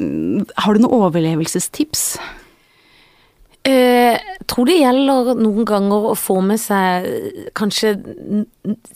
har 0.57 0.73
du 0.73 0.87
noen 0.87 1.03
overlevelsestips? 1.03 2.15
Eh, 3.65 4.19
Jeg 4.43 4.47
tror 4.51 4.67
det 4.67 4.75
gjelder 4.81 5.37
noen 5.39 5.65
ganger 5.65 6.07
å 6.11 6.15
få 6.19 6.41
med 6.43 6.59
seg 6.61 7.05
eh, 7.07 7.45
kanskje 7.57 7.93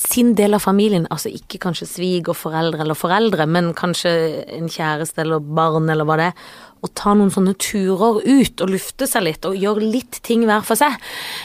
sin 0.02 0.32
del 0.36 0.56
av 0.58 0.64
familien, 0.64 1.06
altså 1.06 1.30
ikke 1.30 1.60
kanskje 1.62 1.86
svigerforeldre 1.86 2.82
eller 2.82 2.98
foreldre, 2.98 3.46
men 3.46 3.70
kanskje 3.78 4.10
en 4.58 4.66
kjæreste 4.68 5.22
eller 5.22 5.38
barn 5.38 5.86
eller 5.92 6.04
hva 6.08 6.16
det 6.18 6.26
er, 6.32 6.42
og 6.82 6.90
ta 6.98 7.14
noen 7.14 7.30
sånne 7.32 7.54
turer 7.62 8.18
ut 8.26 8.64
og 8.66 8.72
lufte 8.74 9.06
seg 9.08 9.24
litt 9.28 9.46
og 9.48 9.54
gjøre 9.56 9.86
litt 9.86 10.18
ting 10.26 10.42
hver 10.50 10.66
for 10.66 10.78
seg. 10.82 10.98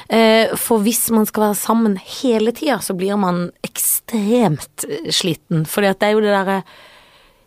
Eh, 0.09 0.49
For 0.57 0.81
hvis 0.83 1.05
man 1.13 1.29
skal 1.29 1.51
være 1.51 1.59
sammen 1.61 1.99
hele 2.01 2.51
tida, 2.57 2.79
så 2.81 2.97
blir 2.97 3.21
man 3.21 3.51
ekstremt 3.63 4.87
eh, 4.89 5.07
sliten, 5.13 5.63
for 5.69 5.85
det 5.85 5.93
er 6.01 6.17
jo 6.17 6.25
det 6.25 6.33
derre 6.33 6.63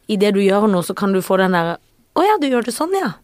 det 0.07 0.33
du 0.37 0.41
gjør 0.45 0.69
noe, 0.71 0.87
så 0.87 0.95
kan 0.95 1.13
du 1.13 1.21
få 1.25 1.43
den 1.43 1.53
derre 1.59 1.77
Å 2.15 2.23
ja, 2.23 2.39
du 2.39 2.47
gjør 2.47 2.63
det 2.63 2.73
sånn, 2.77 2.95
ja. 2.95 3.17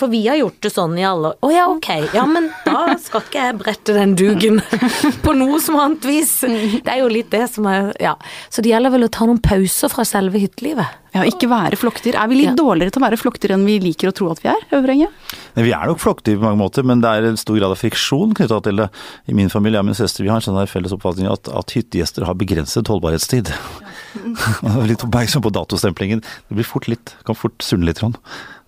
For 0.00 0.08
vi 0.08 0.22
har 0.30 0.38
gjort 0.40 0.60
det 0.64 0.70
sånn 0.72 0.94
i 0.98 1.04
alle 1.04 1.34
år. 1.34 1.36
oh, 1.44 1.52
ja, 1.52 1.66
ok. 1.68 1.88
Ja, 2.16 2.24
men 2.26 2.48
da 2.64 2.96
skal 3.02 3.20
ikke 3.26 3.42
jeg 3.44 3.58
brette 3.60 3.92
den 3.96 4.14
dugen 4.16 4.62
på 5.24 5.34
noe 5.36 5.60
som 5.60 5.76
annet 5.80 6.06
vis. 6.08 6.32
Det 6.40 6.88
er 6.88 7.02
jo 7.02 7.10
litt 7.12 7.28
det 7.34 7.44
som 7.52 7.68
er 7.68 7.92
Ja. 8.00 8.14
Så 8.48 8.64
det 8.64 8.72
gjelder 8.72 8.94
vel 8.96 9.04
å 9.04 9.12
ta 9.12 9.28
noen 9.28 9.42
pauser 9.44 9.92
fra 9.92 10.06
selve 10.08 10.40
hyttelivet. 10.40 10.96
Ja, 11.12 11.24
ikke 11.26 11.48
være 11.50 11.74
flokkdyr. 11.76 12.14
Er 12.14 12.28
vi 12.30 12.36
litt 12.38 12.52
Ja. 12.52 12.54
dårligere 12.54 12.92
til 12.94 13.02
å 13.02 13.06
være 13.08 13.18
flokkdyr 13.18 13.52
enn 13.56 13.64
vi 13.66 13.76
liker 13.82 14.08
å 14.12 14.14
tro 14.14 14.28
at 14.30 14.40
vi 14.44 14.48
er, 14.52 14.60
Øvrenge? 14.78 15.08
Nei, 15.56 15.64
Vi 15.66 15.72
er 15.74 15.86
nok 15.90 15.98
flokkdyr 15.98 16.38
på 16.38 16.44
mange 16.46 16.60
måter, 16.62 16.84
men 16.86 17.00
det 17.02 17.10
er 17.10 17.26
en 17.28 17.36
stor 17.40 17.58
grad 17.58 17.74
av 17.74 17.80
friksjon 17.82 18.32
knytta 18.38 18.60
til 18.62 18.76
det. 18.78 18.88
I 19.28 19.34
min 19.34 19.50
familie 19.50 19.80
og 19.82 19.88
min 19.90 19.98
søster 19.98 20.22
vi 20.22 20.30
har 20.30 20.38
en 20.38 20.46
sånn 20.46 20.68
felles 20.70 20.94
oppfatning 20.94 21.26
at, 21.30 21.50
at 21.50 21.74
hyttegjester 21.74 22.24
har 22.30 22.38
begrenset 22.38 22.86
holdbarhetstid. 22.88 23.50
Ja. 24.62 24.80
litt 24.86 25.02
oppmerksom 25.06 25.42
på 25.44 25.52
datostemplingen. 25.54 26.22
Det 26.48 26.56
blir 26.56 26.66
fort 26.66 26.88
litt, 26.90 27.12
kan 27.26 27.36
fort 27.38 27.58
surne 27.62 27.86
litt. 27.86 28.00
Grann. 28.00 28.16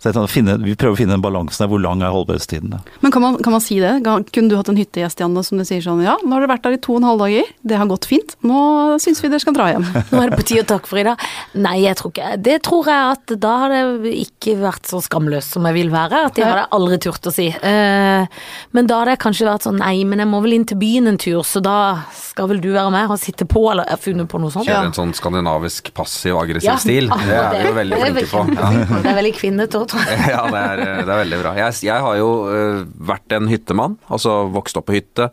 Så 0.02 0.10
jeg 0.10 0.30
finne, 0.32 0.56
vi 0.58 0.74
prøver 0.74 0.96
å 0.96 0.98
finne 0.98 1.14
den 1.14 1.22
balansen 1.22 1.62
der. 1.62 1.68
Hvor 1.70 1.78
lang 1.78 2.00
er 2.02 2.10
holdbarhetstiden? 2.10 2.72
Da? 2.74 2.80
Men 3.04 3.12
kan 3.14 3.22
man, 3.22 3.36
kan 3.38 3.54
man 3.54 3.62
si 3.62 3.76
det? 3.78 3.92
Kunne 4.02 4.50
du 4.50 4.56
hatt 4.58 4.70
en 4.72 4.78
hyttegjest, 4.80 5.20
Janne, 5.22 5.44
som 5.46 5.60
du 5.60 5.64
sier 5.68 5.84
sånn 5.84 6.02
ja, 6.02 6.16
nå 6.26 6.34
har 6.34 6.42
dere 6.42 6.50
vært 6.50 6.64
der 6.66 6.74
i 6.74 6.80
to 6.82 6.96
og 6.96 7.02
en 7.02 7.06
halv 7.06 7.22
dager, 7.22 7.52
det 7.62 7.78
har 7.78 7.86
gått 7.86 8.08
fint, 8.10 8.34
nå 8.42 8.62
syns 9.02 9.22
vi 9.22 9.30
dere 9.30 9.42
skal 9.44 9.54
dra 9.54 9.68
hjem. 9.70 9.86
Nå 10.12 10.18
er 10.18 10.32
det 10.32 10.38
på 10.40 10.46
tide 10.48 10.64
å 10.64 10.68
takke 10.72 10.90
for 10.90 10.98
i 10.98 11.04
dag. 11.06 11.22
Nei, 11.54 11.76
jeg 11.84 11.96
tror 12.00 12.10
ikke 12.12 12.30
Det 12.42 12.56
tror 12.66 12.88
jeg 12.90 13.12
at 13.12 13.34
da 13.44 13.52
har 13.62 13.72
det 13.72 14.12
ikke 14.24 14.56
vært 14.58 14.90
så 14.90 14.98
skamløs 15.04 15.46
som 15.54 15.68
jeg 15.70 15.76
vil 15.78 15.92
være. 15.94 16.24
At 16.28 16.34
det 16.36 16.44
hadde 16.48 16.64
jeg 16.64 16.72
aldri 16.78 16.98
turt 17.06 17.28
å 17.30 17.32
si. 17.34 17.46
Eh, 17.54 18.42
Men 18.74 18.90
da 18.90 18.98
hadde 19.02 19.14
jeg 19.14 19.22
kanskje 19.22 19.46
vært 19.48 19.68
sånn 19.68 19.78
nei, 19.80 19.94
men 20.08 20.22
jeg 20.24 20.30
må 20.32 20.42
vel 20.44 20.56
inn 20.58 20.66
til 20.68 20.80
byen 20.82 21.12
en 21.12 21.20
tur, 21.22 21.40
så 21.46 21.62
da 21.62 21.76
skal 22.18 22.50
vel 22.50 22.60
du 22.64 22.72
være 22.74 22.90
med 22.92 23.12
og 23.14 23.20
sitte 23.22 23.46
på, 23.48 23.62
eller 23.70 23.86
jeg 23.86 23.96
har 23.96 24.02
funnet 24.02 24.30
på 24.32 24.42
noe 24.42 24.52
sånt. 24.54 24.66
Kjøre 24.68 24.90
en 24.90 24.96
sånn 24.98 25.14
skandinavisk 25.16 25.92
passiv-aggressiv 25.96 26.68
Ja, 26.68 26.76
stil. 26.82 27.08
Det 27.12 27.38
er 27.38 27.56
vi 27.62 27.70
jo 27.70 27.76
veldig 27.78 28.02
flinke 28.02 28.26
på. 28.32 28.44
Ja. 28.58 28.72
Det 29.06 29.12
er 29.12 29.18
veldig 29.20 29.34
kvinnete 29.38 29.80
òg, 29.82 29.91
Ja, 30.32 30.42
det 30.50 30.60
er, 30.60 30.82
det 31.02 31.08
er 31.08 31.22
veldig 31.22 31.40
bra. 31.42 31.54
Jeg, 31.58 31.78
jeg 31.88 32.04
har 32.06 32.18
jo 32.18 32.30
uh, 32.48 32.82
vært 33.12 33.34
en 33.36 33.50
hyttemann, 33.50 33.98
altså 34.12 34.42
vokst 34.52 34.78
opp 34.80 34.88
på 34.90 34.98
hytte. 34.98 35.30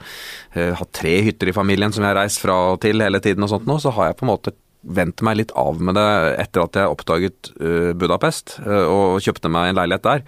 Uh, 0.56 0.72
hatt 0.80 0.94
tre 0.96 1.20
hytter 1.26 1.52
i 1.52 1.56
familien 1.56 1.94
som 1.96 2.06
jeg 2.06 2.14
har 2.14 2.22
reist 2.22 2.42
fra 2.44 2.58
og 2.74 2.82
til 2.84 3.02
hele 3.04 3.22
tiden 3.24 3.46
og 3.46 3.54
sånt 3.54 3.70
nå. 3.70 3.80
Så 3.82 3.94
har 3.96 4.12
jeg 4.12 4.20
på 4.20 4.28
en 4.28 4.34
måte 4.34 4.56
vendt 4.82 5.22
meg 5.26 5.40
litt 5.42 5.52
av 5.60 5.80
med 5.84 5.98
det 6.00 6.08
etter 6.40 6.64
at 6.64 6.78
jeg 6.80 6.92
oppdaget 6.94 7.52
uh, 7.60 7.92
Budapest 8.00 8.58
eh, 8.64 8.86
og 8.88 9.20
kjøpte 9.24 9.52
meg 9.52 9.72
en 9.72 9.80
leilighet 9.82 10.06
der. 10.06 10.24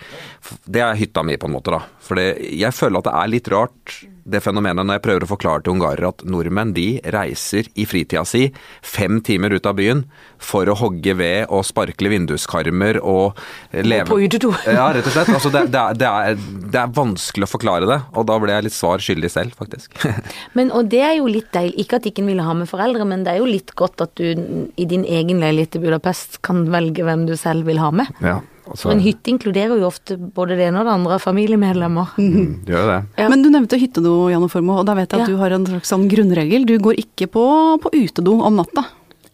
Det 0.67 0.83
er 0.83 0.99
hytta 0.99 1.23
mi, 1.23 1.37
på 1.39 1.47
en 1.47 1.55
måte, 1.55 1.71
da. 1.71 1.85
For 2.03 2.19
jeg 2.19 2.75
føler 2.75 2.99
at 2.99 3.07
det 3.07 3.15
er 3.21 3.31
litt 3.31 3.51
rart 3.53 3.95
det 4.31 4.41
fenomenet 4.43 4.87
når 4.87 4.97
jeg 4.97 5.05
prøver 5.05 5.25
å 5.25 5.31
forklare 5.31 5.65
til 5.65 5.75
ungarere 5.75 6.11
at 6.13 6.23
nordmenn 6.27 6.73
de 6.75 6.87
reiser 7.13 7.67
i 7.79 7.85
fritida 7.89 8.23
si 8.27 8.47
fem 8.85 9.19
timer 9.25 9.55
ut 9.55 9.67
av 9.69 9.77
byen 9.79 10.05
for 10.41 10.69
å 10.69 10.75
hogge 10.79 11.15
ved 11.19 11.51
og 11.53 11.65
sparkle 11.67 12.11
vinduskarmer 12.13 13.01
og 13.01 13.39
leve 13.75 14.09
på 14.09 14.21
utedo. 14.23 14.53
Ja, 14.71 14.87
rett 14.95 15.07
og 15.07 15.13
slett. 15.13 15.29
Altså, 15.35 15.51
det, 15.53 15.65
det, 15.73 15.81
er, 15.81 15.97
det, 15.99 16.07
er, 16.07 16.67
det 16.71 16.79
er 16.79 16.93
vanskelig 16.95 17.47
å 17.47 17.51
forklare 17.51 17.89
det, 17.89 17.99
og 18.15 18.27
da 18.29 18.37
ble 18.41 18.55
jeg 18.55 18.67
litt 18.67 18.75
svar 18.75 19.03
skyldig 19.03 19.31
selv, 19.33 19.57
faktisk. 19.59 19.93
Men, 20.57 20.71
og 20.75 20.89
det 20.91 21.03
er 21.05 21.17
jo 21.19 21.27
litt 21.29 21.51
deilig, 21.53 21.75
ikke 21.85 21.99
at 21.99 22.07
ikke 22.09 22.23
en 22.23 22.31
ville 22.31 22.45
ha 22.47 22.55
med 22.57 22.69
foreldre, 22.69 23.05
men 23.07 23.25
det 23.25 23.35
er 23.35 23.41
jo 23.41 23.49
litt 23.49 23.73
godt 23.77 24.03
at 24.03 24.15
du 24.19 24.67
i 24.79 24.87
din 24.89 25.03
egen 25.07 25.41
leilighet 25.43 25.77
i 25.77 25.83
Budapest 25.83 26.39
kan 26.45 26.63
velge 26.71 27.05
hvem 27.05 27.25
du 27.29 27.35
selv 27.39 27.67
vil 27.69 27.81
ha 27.81 27.91
med. 27.95 28.09
Ja, 28.23 28.39
altså, 28.71 28.87
For 28.87 28.95
en 28.95 29.03
hytte 29.03 29.31
inkluderer 29.33 29.77
jo 29.81 29.89
ofte 29.89 30.17
både 30.17 30.57
det 30.59 30.69
ene 30.69 30.81
og 30.81 30.87
det 30.89 30.95
andre 30.95 31.17
av 31.19 31.25
familiemedlemmer. 31.25 32.15
mm, 32.17 32.65
gjør 32.71 32.87
det. 32.93 32.99
Ja. 33.21 33.27
Men 33.29 33.43
du 33.45 33.51
nevnte 33.53 33.79
hyttedo, 33.81 34.15
Janne 34.31 34.49
Formoe, 34.51 34.79
og 34.81 34.87
da 34.89 34.95
vet 34.97 35.11
jeg 35.11 35.21
at 35.21 35.27
Ja. 35.27 35.33
du 35.35 35.37
har 35.43 35.51
en 35.55 35.67
slags 35.69 35.91
sånn 35.93 36.07
grunnregel. 36.11 36.65
Du 36.65 36.77
går 36.79 36.97
ikke 37.03 37.27
på, 37.31 37.45
på 37.83 37.93
utedo 37.93 38.39
om 38.41 38.57
natta. 38.61 38.87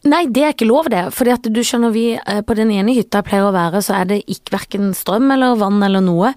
Nei, 0.08 0.22
det 0.32 0.44
er 0.46 0.54
ikke 0.54 0.68
lov 0.70 0.88
det. 0.94 1.02
Fordi 1.12 1.32
at 1.34 1.48
du 1.52 1.60
skjønner 1.66 1.92
vi, 1.92 2.04
eh, 2.16 2.42
på 2.46 2.56
den 2.56 2.70
ene 2.72 2.94
hytta 2.96 3.20
jeg 3.20 3.28
pleier 3.28 3.48
å 3.50 3.56
være, 3.56 3.82
så 3.84 3.98
er 4.02 4.06
det 4.12 4.20
ikke 4.30 4.54
hverken 4.54 4.94
strøm 4.96 5.32
eller 5.34 5.58
vann 5.60 5.82
eller 5.84 6.04
noe. 6.06 6.30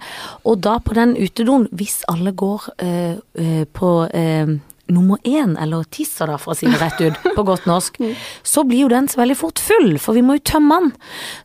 Og 0.43 0.59
da 0.65 0.79
på 0.83 0.95
den 0.97 1.13
utedoen, 1.15 1.67
hvis 1.71 2.01
alle 2.11 2.33
går 2.33 2.67
øh, 2.81 3.15
øh, 3.39 3.63
på 3.71 3.91
eh, 4.13 4.57
nummer 4.91 5.17
én, 5.27 5.53
eller 5.61 5.85
tisser 5.93 6.27
da, 6.29 6.35
for 6.41 6.53
å 6.53 6.57
si 6.59 6.67
det 6.69 6.77
rett 6.81 6.99
ut, 7.01 7.19
på 7.37 7.45
godt 7.47 7.65
norsk, 7.69 7.97
så 8.43 8.63
blir 8.67 8.83
jo 8.85 8.89
den 8.91 9.07
så 9.11 9.21
veldig 9.21 9.37
fort 9.39 9.59
full, 9.63 9.95
for 10.03 10.17
vi 10.17 10.23
må 10.27 10.35
jo 10.37 10.43
tømme 10.51 10.77
den. 10.83 10.91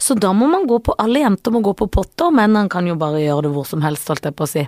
Så 0.02 0.16
da 0.18 0.32
må 0.36 0.48
man 0.50 0.66
gå 0.68 0.80
på, 0.86 0.94
alle 1.02 1.22
jenter 1.22 1.54
må 1.54 1.62
gå 1.66 1.72
på 1.78 1.88
potter, 1.94 2.34
mennene 2.34 2.68
kan 2.72 2.86
jo 2.90 2.98
bare 3.00 3.22
gjøre 3.22 3.46
det 3.46 3.52
hvor 3.56 3.68
som 3.70 3.84
helst, 3.86 4.08
holdt 4.12 4.26
jeg 4.28 4.36
på 4.38 4.46
å 4.46 4.50
si. 4.50 4.66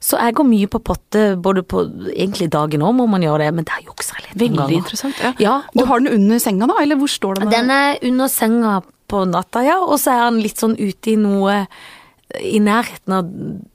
Så 0.00 0.18
jeg 0.22 0.36
går 0.40 0.48
mye 0.50 0.70
på 0.72 0.82
potte, 0.90 1.24
både 1.42 1.62
på, 1.68 1.84
egentlig 2.16 2.50
dagen 2.56 2.84
òg 2.88 2.96
må 3.02 3.06
man 3.12 3.24
gjøre 3.26 3.44
det, 3.46 3.52
men 3.60 3.68
der 3.68 3.84
jukser 3.86 4.18
jeg 4.22 4.30
litt 4.30 4.40
Veldig 4.46 4.58
ganger. 4.62 4.80
interessant. 4.82 5.22
Ja. 5.22 5.34
Ja, 5.46 5.56
Du 5.76 5.84
har 5.86 6.00
den 6.00 6.12
under 6.16 6.38
senga 6.42 6.66
da, 6.72 6.80
eller 6.82 6.96
hvor 7.00 7.10
står 7.12 7.40
den? 7.42 7.50
den 7.52 7.70
er 7.70 7.98
under 8.02 8.28
senga 8.32 8.80
på 9.06 9.22
natta, 9.30 9.62
ja, 9.62 9.76
og 9.84 10.00
så 10.02 10.10
er 10.16 10.24
han 10.26 10.40
litt 10.42 10.58
sånn 10.58 10.74
ute 10.80 11.12
i 11.12 11.16
noe 11.20 11.60
i 12.42 12.58
nærheten 12.58 13.12
av 13.14 13.28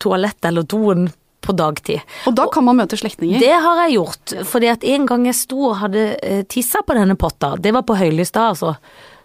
toalettet 0.04 0.50
eller 0.50 0.66
doen 0.68 1.06
på 1.42 1.56
dagtid. 1.58 2.02
Og 2.30 2.36
da 2.38 2.48
kan 2.54 2.66
man 2.68 2.78
møte 2.78 3.00
slektninger. 3.00 3.42
Det 3.42 3.54
har 3.66 3.84
jeg 3.86 3.98
gjort, 3.98 4.36
fordi 4.50 4.70
at 4.72 4.84
en 4.94 5.08
gang 5.10 5.26
jeg 5.30 5.40
sto 5.40 5.72
og 5.72 5.80
hadde 5.82 6.06
eh, 6.22 6.44
tissa 6.50 6.84
på 6.86 6.98
denne 6.98 7.18
potta, 7.20 7.56
det 7.58 7.74
var 7.76 7.86
på 7.88 7.98
Høylystad, 7.98 8.54
altså, 8.54 8.76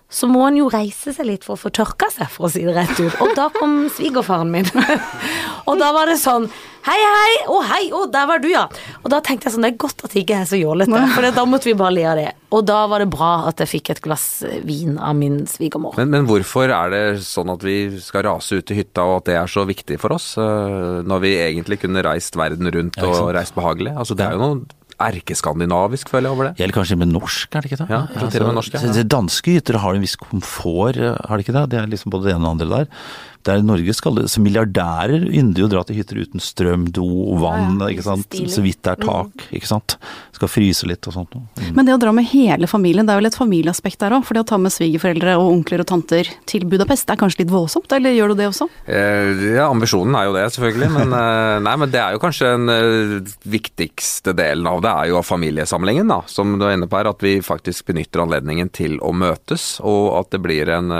så 0.08 0.28
må 0.30 0.44
han 0.44 0.56
jo 0.58 0.68
reise 0.70 1.10
seg 1.14 1.26
litt 1.26 1.44
for 1.46 1.56
å 1.56 1.60
få 1.66 1.72
tørka 1.74 2.08
seg, 2.14 2.30
for 2.30 2.46
å 2.46 2.52
si 2.52 2.62
det 2.62 2.76
rett 2.76 2.94
ut. 3.00 3.18
Og 3.24 3.34
da 3.34 3.48
kom 3.54 3.88
svigerfaren 3.90 4.52
min. 4.52 4.68
og 5.68 5.80
da 5.82 5.90
var 5.96 6.10
det 6.10 6.20
sånn 6.22 6.48
Hei, 6.86 6.94
hei! 7.02 7.30
Å, 7.50 7.54
hei! 7.66 7.86
Å, 7.90 8.04
der 8.14 8.28
var 8.30 8.38
du, 8.38 8.46
ja! 8.46 8.60
Og 9.00 9.08
da 9.10 9.18
tenkte 9.24 9.48
jeg 9.48 9.56
sånn, 9.56 9.64
det 9.66 9.72
er 9.72 9.78
godt 9.82 10.04
at 10.06 10.12
jeg 10.14 10.22
ikke 10.22 10.36
er 10.38 10.46
så 10.46 10.60
jålete, 10.60 11.00
for 11.16 11.26
da 11.34 11.42
måtte 11.50 11.66
vi 11.66 11.74
bare 11.74 11.96
le 11.96 12.04
av 12.06 12.20
det. 12.20 12.28
Og 12.54 12.62
da 12.62 12.76
var 12.86 13.02
det 13.02 13.08
bra 13.10 13.30
at 13.48 13.58
jeg 13.58 13.72
fikk 13.72 13.90
et 13.96 14.02
glass 14.04 14.26
vin 14.62 14.94
av 14.94 15.18
min 15.18 15.40
svigermor. 15.50 15.98
Men, 15.98 16.12
men 16.14 16.28
hvorfor 16.30 16.70
er 16.70 16.94
det 16.94 17.02
sånn 17.26 17.50
at 17.50 17.66
vi 17.66 17.76
skal 17.98 18.28
rase 18.28 18.60
ut 18.60 18.70
i 18.70 18.78
hytta, 18.78 19.02
og 19.02 19.16
at 19.24 19.32
det 19.32 19.38
er 19.40 19.50
så 19.50 19.66
viktig 19.66 19.98
for 19.98 20.14
oss, 20.14 20.36
eh, 20.38 21.02
når 21.10 21.26
vi 21.26 21.34
egentlig 21.42 21.80
kunne 21.82 22.06
reist 22.06 22.38
verden 22.38 22.70
rundt 22.70 23.02
og 23.02 23.34
reist 23.34 23.58
behagelig? 23.58 23.96
Altså, 23.98 24.14
det 24.14 24.28
er 24.28 24.38
jo 24.38 24.44
noe 24.44 24.85
erkeskandinavisk, 25.02 26.10
føler 26.12 26.30
jeg, 26.30 26.36
over 26.36 26.48
det. 26.48 26.64
Eller 26.64 26.76
kanskje 26.76 26.98
med 27.00 27.10
norsk, 27.12 27.48
er 27.52 27.64
det 27.64 27.70
ikke 27.70 27.80
det? 27.82 27.88
Ja, 27.92 28.02
til 28.32 28.42
og 28.44 28.50
med 28.50 28.58
norsk, 28.60 28.76
ja. 28.76 29.06
Danske 29.16 29.56
gytere 29.56 29.82
har 29.82 29.96
en 29.96 30.04
viss 30.04 30.16
komfort, 30.20 30.96
eh, 30.96 31.16
har 31.28 31.36
de 31.36 31.44
ikke 31.44 31.56
det? 31.56 31.64
Det 31.72 31.80
er 31.80 31.90
liksom 31.92 32.14
både 32.14 32.28
det 32.28 32.36
ene 32.36 32.46
og 32.48 32.58
det 32.58 32.66
andre 32.66 32.84
der. 32.86 33.02
Der 33.46 33.62
Norge 33.62 33.94
skal, 33.94 34.24
så 34.26 34.42
Milliardærer 34.42 35.26
ynder 35.30 35.62
jo 35.62 35.68
å 35.68 35.70
dra 35.70 35.82
til 35.86 36.00
hytter 36.00 36.18
uten 36.24 36.42
strøm, 36.42 36.88
do, 36.94 37.06
vann, 37.40 37.78
Ja, 37.92 38.02
sant. 38.02 38.34
Så 38.50 38.62
vidt 38.64 38.82
det 38.82 38.96
er 38.96 39.02
tak, 39.06 39.46
ikke 39.54 39.68
sant. 39.70 39.96
Skal 40.34 40.50
fryse 40.50 40.88
litt 40.88 41.06
og 41.08 41.14
sånt. 41.14 41.36
Mm. 41.36 41.70
Men 41.76 41.86
det 41.88 41.94
å 41.94 42.00
dra 42.02 42.12
med 42.16 42.26
hele 42.32 42.68
familien, 42.70 43.06
det 43.06 43.14
er 43.14 43.20
vel 43.20 43.30
et 43.30 43.38
familieaspekt 43.38 44.02
der 44.02 44.16
òg? 44.16 44.26
For 44.26 44.36
det 44.36 44.44
å 44.44 44.48
ta 44.50 44.58
med 44.60 44.74
svigerforeldre 44.74 45.36
og 45.38 45.52
onkler 45.52 45.84
og 45.84 45.88
tanter 45.90 46.28
til 46.50 46.66
Budapest, 46.68 47.06
det 47.06 47.14
er 47.14 47.20
kanskje 47.22 47.44
litt 47.44 47.54
voldsomt, 47.54 47.92
eller 47.96 48.16
gjør 48.16 48.34
du 48.34 48.42
det 48.42 48.50
også? 48.50 48.68
Eh, 48.84 49.44
Ja, 49.56 49.68
ambisjonen 49.70 50.16
er 50.18 50.26
jo 50.28 50.34
det, 50.36 50.46
selvfølgelig. 50.56 50.90
Men, 50.96 51.14
eh, 51.20 51.54
nei, 51.64 51.76
men 51.82 51.92
det 51.94 52.02
er 52.02 52.16
jo 52.16 52.22
kanskje 52.22 52.52
den 52.56 52.74
eh, 52.74 53.34
viktigste 53.46 54.34
delen 54.36 54.66
av 54.70 54.82
det, 54.84 54.92
er 54.92 55.12
jo 55.12 55.22
familiesamlingen, 55.26 56.10
da. 56.10 56.20
Som 56.30 56.58
du 56.58 56.66
er 56.66 56.76
inne 56.76 56.90
på 56.90 56.98
her, 56.98 57.12
at 57.12 57.22
vi 57.24 57.36
faktisk 57.44 57.86
benytter 57.92 58.24
anledningen 58.26 58.72
til 58.74 58.98
å 59.04 59.14
møtes. 59.14 59.76
Og 59.86 60.10
at 60.18 60.34
det 60.34 60.42
blir 60.42 60.70
en 60.74 60.92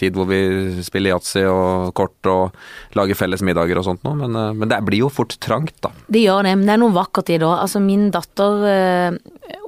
tid 0.00 0.16
hvor 0.16 0.28
vi 0.30 0.40
spiller 0.84 1.14
yatzy 1.14 1.44
og 1.50 1.89
kort 1.96 2.28
og 2.30 2.56
lage 2.98 3.16
felles 3.18 3.42
middager 3.46 3.80
og 3.80 3.86
sånt 3.86 4.02
noe. 4.06 4.16
Men, 4.18 4.36
eh, 4.36 4.56
men 4.56 4.70
det 4.70 4.80
blir 4.86 5.04
jo 5.04 5.10
fort 5.12 5.36
trangt, 5.42 5.76
da. 5.84 5.92
Det 6.08 6.22
gjør 6.24 6.46
det, 6.48 6.56
men 6.58 6.66
det 6.66 6.74
er 6.74 6.82
noe 6.82 6.96
vakkert 6.96 7.30
i 7.30 7.38
det 7.38 7.46
òg. 7.48 7.56
Altså, 7.64 7.82
min 7.84 8.08
datter 8.14 8.66
øh, 8.72 9.18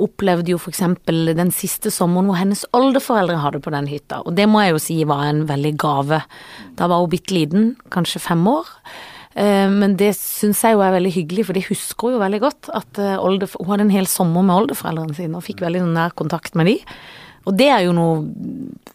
opplevde 0.02 0.54
jo 0.54 0.60
eksempel 0.72 1.32
den 1.38 1.52
siste 1.54 1.92
sommeren 1.94 2.30
hvor 2.30 2.40
hennes 2.40 2.66
oldeforeldre 2.76 3.40
hadde 3.42 3.62
på 3.64 3.72
den 3.74 3.88
hytta, 3.90 4.22
og 4.26 4.36
det 4.38 4.48
må 4.50 4.64
jeg 4.64 4.76
jo 4.76 4.82
si 4.82 4.98
var 5.08 5.24
en 5.28 5.46
veldig 5.48 5.74
gave. 5.80 6.22
Da 6.78 6.90
var 6.90 7.02
hun 7.02 7.12
bitte 7.12 7.34
liten, 7.36 7.72
kanskje 7.92 8.22
fem 8.22 8.44
år. 8.48 8.68
Eh, 9.34 9.68
Men 9.70 9.96
det 9.96 10.14
syns 10.18 10.62
jeg 10.62 10.76
jo 10.76 10.84
er 10.84 10.96
veldig 10.98 11.14
hyggelig, 11.16 11.48
for 11.48 11.56
de 11.58 11.66
husker 11.66 12.14
jo 12.14 12.22
veldig 12.22 12.40
godt 12.42 12.70
at 12.74 13.02
hun 13.22 13.42
hadde 13.70 13.88
en 13.88 13.96
hel 13.96 14.06
sommer 14.10 14.44
med 14.44 14.56
oldeforeldrene 14.62 15.16
sine 15.16 15.38
og 15.38 15.46
fikk 15.46 15.64
veldig 15.64 15.84
sånn 15.86 15.96
nær 15.96 16.16
kontakt 16.18 16.54
med 16.58 16.70
de. 16.70 16.78
Og 17.46 17.56
det 17.58 17.68
er 17.68 17.80
jo 17.86 17.92
noe 17.96 18.20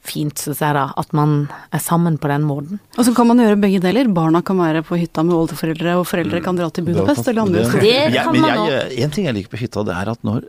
fint, 0.08 0.40
syns 0.40 0.62
jeg 0.64 0.74
da, 0.78 0.86
at 0.98 1.12
man 1.18 1.50
er 1.76 1.82
sammen 1.84 2.18
på 2.22 2.30
den 2.32 2.46
måten. 2.48 2.80
Og 2.98 3.04
så 3.06 3.14
kan 3.16 3.28
man 3.28 3.38
gjøre 3.44 3.60
begge 3.60 3.82
deler. 3.84 4.08
Barna 4.16 4.42
kan 4.42 4.58
være 4.58 4.84
på 4.88 4.96
hytta 5.00 5.24
med 5.28 5.36
oldeforeldre, 5.36 5.98
og 6.00 6.06
foreldre 6.08 6.40
kan 6.46 6.56
dra 6.56 6.70
til 6.72 6.86
Budapest 6.88 7.28
eller 7.28 7.42
andre 7.44 7.66
steder. 7.66 8.12
Det 8.14 8.24
kan 8.24 8.40
man 8.40 8.70
jeg- 8.72 9.04
En 9.04 9.12
ting 9.12 9.26
jeg 9.26 9.36
liker 9.36 9.50
på 9.58 9.60
hytta, 9.66 9.84
det 9.84 9.96
er 9.96 10.12
at 10.12 10.24
når 10.24 10.44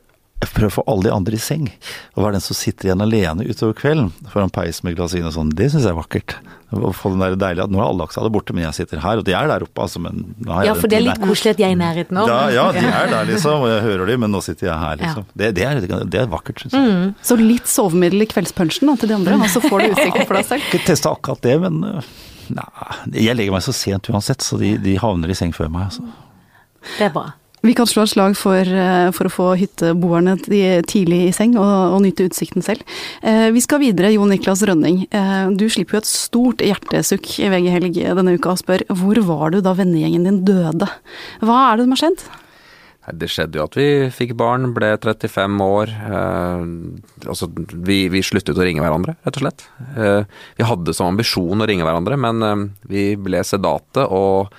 prøver 0.47 0.71
å 0.71 0.76
få 0.76 0.85
alle 0.87 1.09
de 1.09 1.14
andre 1.14 1.35
i 1.35 1.42
seng, 1.42 1.66
og 2.14 2.23
være 2.23 2.37
den 2.38 2.45
som 2.45 2.54
sitter 2.54 2.88
igjen 2.88 3.02
alene 3.02 3.47
utover 3.49 3.75
kvelden 3.75 4.12
foran 4.30 4.52
peis 4.54 4.85
med 4.87 4.95
glass 4.95 5.16
vin 5.16 5.26
og 5.26 5.35
sånn, 5.35 5.50
det 5.59 5.66
syns 5.73 5.83
jeg 5.87 5.90
er 5.90 5.99
vakkert. 5.99 6.37
Å 6.68 6.90
få 6.92 7.11
den 7.14 7.23
der 7.25 7.35
deilige 7.40 7.64
at 7.64 7.73
nå 7.73 7.80
er 7.80 7.87
alle 7.87 8.04
laks 8.04 8.18
alle 8.21 8.30
borte, 8.30 8.52
men 8.52 8.66
jeg 8.66 8.76
sitter 8.76 9.00
her, 9.00 9.18
og 9.18 9.25
de 9.26 9.33
er 9.35 9.49
der 9.49 9.64
oppe, 9.64 9.83
altså, 9.83 10.02
men 10.04 10.21
nå 10.37 10.52
har 10.52 10.66
jeg 10.66 10.68
Ja, 10.68 10.75
for 10.78 10.92
det 10.92 10.99
er 10.99 11.04
litt 11.07 11.23
koselig 11.23 11.54
at 11.57 11.62
jeg 11.64 11.73
er 11.73 11.75
i 11.75 11.80
nærheten 11.80 12.21
òg. 12.21 12.30
Ja, 12.54 12.66
de 12.76 12.85
er 12.85 13.09
der, 13.11 13.25
liksom, 13.33 13.64
og 13.64 13.73
jeg 13.73 13.83
hører 13.87 14.12
de, 14.12 14.18
men 14.21 14.35
nå 14.37 14.42
sitter 14.45 14.68
jeg 14.68 14.78
her, 14.85 15.00
liksom. 15.00 15.26
Det, 15.33 15.50
det, 15.57 15.64
er, 15.64 15.80
det 16.04 16.21
er 16.23 16.30
vakkert, 16.30 16.62
syns 16.62 16.76
jeg. 16.76 17.11
Så 17.25 17.38
litt 17.40 17.73
sovemiddel 17.73 18.26
i 18.26 18.28
kveldspunsjen 18.30 18.95
til 19.00 19.11
de 19.11 19.16
andre, 19.16 19.40
og 19.40 19.49
så 19.50 19.64
får 19.64 19.80
du 19.80 19.90
utsikten 19.97 20.28
for 20.28 20.38
deg 20.38 20.49
selv. 20.52 20.68
Ikke 20.68 20.85
testa 20.92 21.16
akkurat 21.16 21.42
det, 21.49 21.57
men 21.64 21.80
øh, 21.88 22.12
nei, 22.61 22.68
jeg 23.16 23.40
legger 23.40 23.57
meg 23.57 23.64
så 23.64 23.75
sent 23.75 24.12
uansett, 24.12 24.45
så 24.45 24.61
de, 24.61 24.76
de 24.85 24.99
havner 25.00 25.33
i 25.33 25.40
seng 25.40 25.57
før 25.57 25.73
meg, 25.73 25.88
altså. 25.88 26.04
Det 26.99 27.09
er 27.09 27.16
bra. 27.16 27.30
Vi 27.66 27.74
kan 27.74 27.88
slå 27.90 28.04
et 28.06 28.12
slag 28.12 28.36
for, 28.38 28.62
eh, 28.62 29.10
for 29.14 29.28
å 29.28 29.32
få 29.32 29.46
hytteboerne 29.58 30.36
tidlig 30.86 31.20
i 31.26 31.34
seng 31.34 31.56
og, 31.58 31.94
og 31.96 32.02
nyte 32.04 32.28
utsikten 32.28 32.62
selv. 32.64 32.84
Eh, 33.22 33.50
vi 33.54 33.62
skal 33.64 33.82
videre, 33.82 34.12
Jon 34.14 34.30
Niklas 34.30 34.62
Rønning. 34.68 35.06
Eh, 35.10 35.50
du 35.58 35.66
slipper 35.68 35.98
jo 35.98 36.02
et 36.04 36.10
stort 36.10 36.62
hjertesukk 36.64 37.30
i 37.42 37.50
VG 37.50 37.70
Helg 37.74 38.02
denne 38.18 38.36
uka 38.38 38.54
og 38.54 38.60
spør 38.62 38.86
hvor 38.94 39.22
var 39.26 39.54
du 39.54 39.62
da 39.64 39.74
vennegjengen 39.74 40.28
din 40.28 40.44
døde? 40.46 40.90
Hva 41.42 41.64
er 41.72 41.78
det 41.80 41.88
som 41.88 41.96
har 41.96 42.02
skjedd? 42.04 42.28
Det 43.16 43.28
skjedde 43.30 43.56
jo 43.56 43.64
at 43.64 43.76
vi 43.78 43.86
fikk 44.12 44.34
barn, 44.38 44.72
ble 44.76 44.90
35 45.00 45.62
år. 45.64 45.92
Eh, 46.08 46.64
altså, 47.28 47.48
vi, 47.72 48.00
vi 48.12 48.24
sluttet 48.24 48.58
å 48.58 48.66
ringe 48.66 48.84
hverandre, 48.84 49.16
rett 49.24 49.38
og 49.38 49.44
slett. 49.44 49.64
Eh, 49.96 50.42
vi 50.58 50.68
hadde 50.68 50.94
som 50.96 51.12
ambisjon 51.12 51.64
å 51.64 51.68
ringe 51.68 51.86
hverandre, 51.86 52.18
men 52.20 52.44
eh, 52.44 52.66
vi 52.90 53.08
ble 53.20 53.42
sedate 53.46 54.04
og 54.04 54.52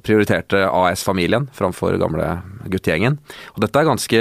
prioriterte 0.00 0.64
AS-familien 0.68 1.48
framfor 1.54 1.96
gamle 2.00 2.26
guttegjengen. 2.72 3.18
Og 3.54 3.62
dette 3.64 3.80
er 3.80 3.88
ganske 3.88 4.20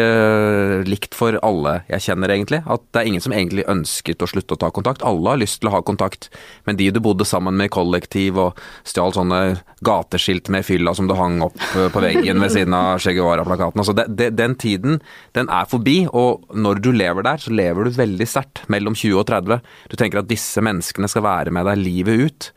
likt 0.87 1.15
for 1.17 1.37
alle 1.45 1.79
jeg 1.91 2.07
kjenner, 2.07 2.33
egentlig. 2.33 2.61
At 2.65 2.83
det 2.91 3.01
er 3.01 3.11
ingen 3.11 3.23
som 3.23 3.35
egentlig 3.35 3.67
ønsket 3.71 4.23
å 4.23 4.29
slutte 4.29 4.57
å 4.57 4.61
ta 4.61 4.71
kontakt. 4.73 5.05
Alle 5.07 5.33
har 5.33 5.41
lyst 5.41 5.61
til 5.61 5.71
å 5.71 5.75
ha 5.75 5.83
kontakt, 5.85 6.29
men 6.67 6.79
de 6.79 6.89
du 6.91 6.99
bodde 7.03 7.27
sammen 7.27 7.57
med 7.57 7.69
i 7.69 7.73
kollektiv 7.73 8.39
og 8.41 8.59
stjal 8.87 9.13
sånne 9.15 9.41
gateskilt 9.85 10.51
med 10.53 10.65
fylla 10.67 10.93
som 10.97 11.07
du 11.09 11.15
hang 11.17 11.39
opp 11.45 11.57
eh, 11.75 11.87
på 11.93 12.03
veggen 12.03 12.41
ved 12.43 12.53
siden 12.53 12.75
av 12.77 13.01
Che 13.01 13.15
Guevara-plakaten. 13.17 13.81
Altså 13.81 13.95
den 13.95 14.57
tiden, 14.61 14.99
den 15.37 15.49
er 15.51 15.69
forbi, 15.69 16.03
og 16.07 16.45
når 16.53 16.83
du 16.83 16.91
lever 16.95 17.25
der, 17.25 17.41
så 17.41 17.53
lever 17.53 17.87
du 17.87 17.95
veldig 17.97 18.27
sterkt. 18.27 18.65
Mellom 18.71 18.97
20 18.97 19.21
og 19.21 19.27
30. 19.29 19.63
Du 19.91 19.97
tenker 19.99 20.21
at 20.21 20.29
disse 20.29 20.61
menneskene 20.63 21.09
skal 21.11 21.25
være 21.25 21.53
med 21.55 21.67
deg 21.69 21.81
livet 21.81 22.27
ut. 22.27 22.51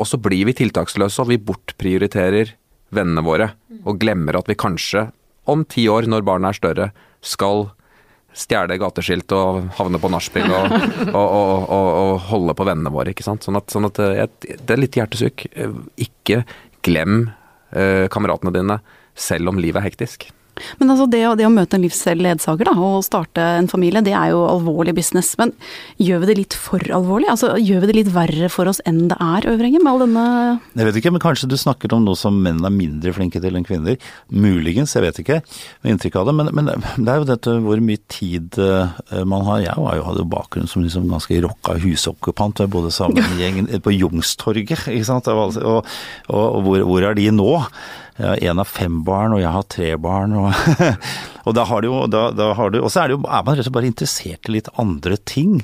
Og 0.00 0.08
så 0.08 0.18
blir 0.20 0.46
vi 0.48 0.56
tiltaksløse, 0.56 1.20
og 1.22 1.30
vi 1.32 1.40
bortprioriterer 1.42 2.54
vennene 2.94 3.24
våre. 3.24 3.52
Og 3.84 4.00
glemmer 4.00 4.38
at 4.38 4.48
vi 4.50 4.58
kanskje 4.58 5.10
om 5.50 5.64
ti 5.66 5.88
år, 5.90 6.06
når 6.06 6.24
barna 6.26 6.52
er 6.52 6.58
større, 6.58 6.90
skal 7.22 7.66
stjele 8.32 8.78
gateskilt 8.80 9.32
og 9.36 9.66
havne 9.76 10.00
på 10.00 10.08
nachspiel 10.12 10.48
og, 10.48 10.74
og, 11.20 11.26
og, 11.26 11.66
og, 11.68 12.12
holde 12.30 12.56
på 12.56 12.66
vennene 12.68 12.92
våre. 12.94 13.12
ikke 13.12 13.26
sant? 13.26 13.44
Sånn 13.44 13.58
at, 13.60 13.68
sånn 13.72 13.88
at 13.88 14.00
eh, 14.02 14.24
Det 14.40 14.72
er 14.72 14.80
litt 14.80 14.96
hjertesukk. 14.96 15.46
Eh, 15.52 15.74
Ikke 16.06 16.42
glem 16.86 17.26
eh, 17.76 18.08
kameratene 18.12 18.54
dine, 18.54 18.78
selv 19.14 19.52
om 19.52 19.60
livet 19.60 19.82
er 19.82 19.90
hektisk. 19.90 20.30
Men 20.80 20.94
altså 20.94 21.08
det, 21.10 21.22
det 21.40 21.46
å 21.48 21.52
møte 21.52 21.78
en 21.78 21.84
livsledsager 21.84 22.68
da, 22.68 22.74
og 22.76 23.04
starte 23.06 23.44
en 23.58 23.70
familie, 23.70 24.02
det 24.04 24.14
er 24.16 24.32
jo 24.32 24.42
alvorlig 24.48 24.94
business. 24.96 25.34
Men 25.40 25.54
gjør 26.02 26.22
vi 26.22 26.30
det 26.30 26.38
litt 26.38 26.56
for 26.58 26.82
alvorlig? 26.94 27.30
Altså 27.32 27.54
Gjør 27.62 27.84
vi 27.84 27.90
det 27.90 27.96
litt 28.00 28.12
verre 28.14 28.48
for 28.52 28.70
oss 28.70 28.80
enn 28.88 29.04
det 29.10 29.18
er, 29.22 29.46
Øvrenge, 29.52 29.80
med 29.82 29.90
all 29.92 30.02
denne 30.04 30.24
Jeg 30.78 30.88
vet 30.88 30.98
ikke, 31.00 31.12
men 31.14 31.22
kanskje 31.22 31.50
du 31.50 31.56
snakker 31.60 31.94
om 31.94 32.04
noe 32.06 32.18
som 32.18 32.36
menn 32.42 32.62
er 32.64 32.74
mindre 32.74 33.12
flinke 33.14 33.40
til 33.42 33.58
enn 33.58 33.66
kvinner. 33.66 33.98
Muligens, 34.32 34.94
jeg 34.96 35.04
vet 35.06 35.20
ikke. 35.22 35.40
Med 35.82 35.94
inntrykk 35.94 36.18
av 36.20 36.28
det. 36.28 36.36
Men, 36.40 36.50
men 36.56 36.70
det 36.72 37.12
er 37.12 37.20
jo 37.20 37.28
dette 37.28 37.56
hvor 37.64 37.82
mye 37.84 38.02
tid 38.12 38.58
eh, 38.62 39.22
man 39.28 39.46
har. 39.48 39.62
Jeg 39.64 39.86
var 39.86 39.98
jo, 39.98 40.06
hadde 40.08 40.24
jo 40.24 40.30
bakgrunn 40.32 40.70
som 40.70 40.84
liksom 40.84 41.08
ganske 41.12 41.40
rocka 41.46 41.76
husokkupant. 41.82 42.62
Jeg 42.64 42.72
bodde 42.72 42.92
sammen 42.94 43.22
med 43.22 43.42
gjengen 43.42 43.70
på 43.82 43.94
Jungstorget, 43.94 44.86
ikke 44.92 45.08
sant. 45.08 45.30
Og, 45.32 45.58
og, 45.62 45.92
og 46.32 46.62
hvor, 46.66 46.86
hvor 46.88 47.10
er 47.10 47.18
de 47.18 47.28
nå? 47.34 47.50
Jeg 48.18 48.26
har 48.28 48.42
én 48.52 48.60
av 48.60 48.68
fem 48.68 48.98
barn, 49.06 49.32
og 49.32 49.40
jeg 49.40 49.52
har 49.54 49.64
tre 49.72 49.90
barn. 49.96 50.34
Og, 50.36 50.52
og 51.48 51.54
da 51.56 51.64
har 51.68 51.80
du 51.82 51.88
jo 51.88 52.00
da, 52.12 52.26
da 52.36 52.50
har 52.58 52.72
du, 52.74 52.80
Og 52.82 52.90
så 52.92 53.02
er, 53.02 53.08
det 53.12 53.16
jo, 53.16 53.22
er 53.24 53.44
man 53.46 53.56
rett 53.56 53.62
og 53.62 53.68
slett 53.68 53.76
bare 53.78 53.88
interessert 53.88 54.50
i 54.50 54.54
litt 54.58 54.68
andre 54.82 55.16
ting. 55.28 55.62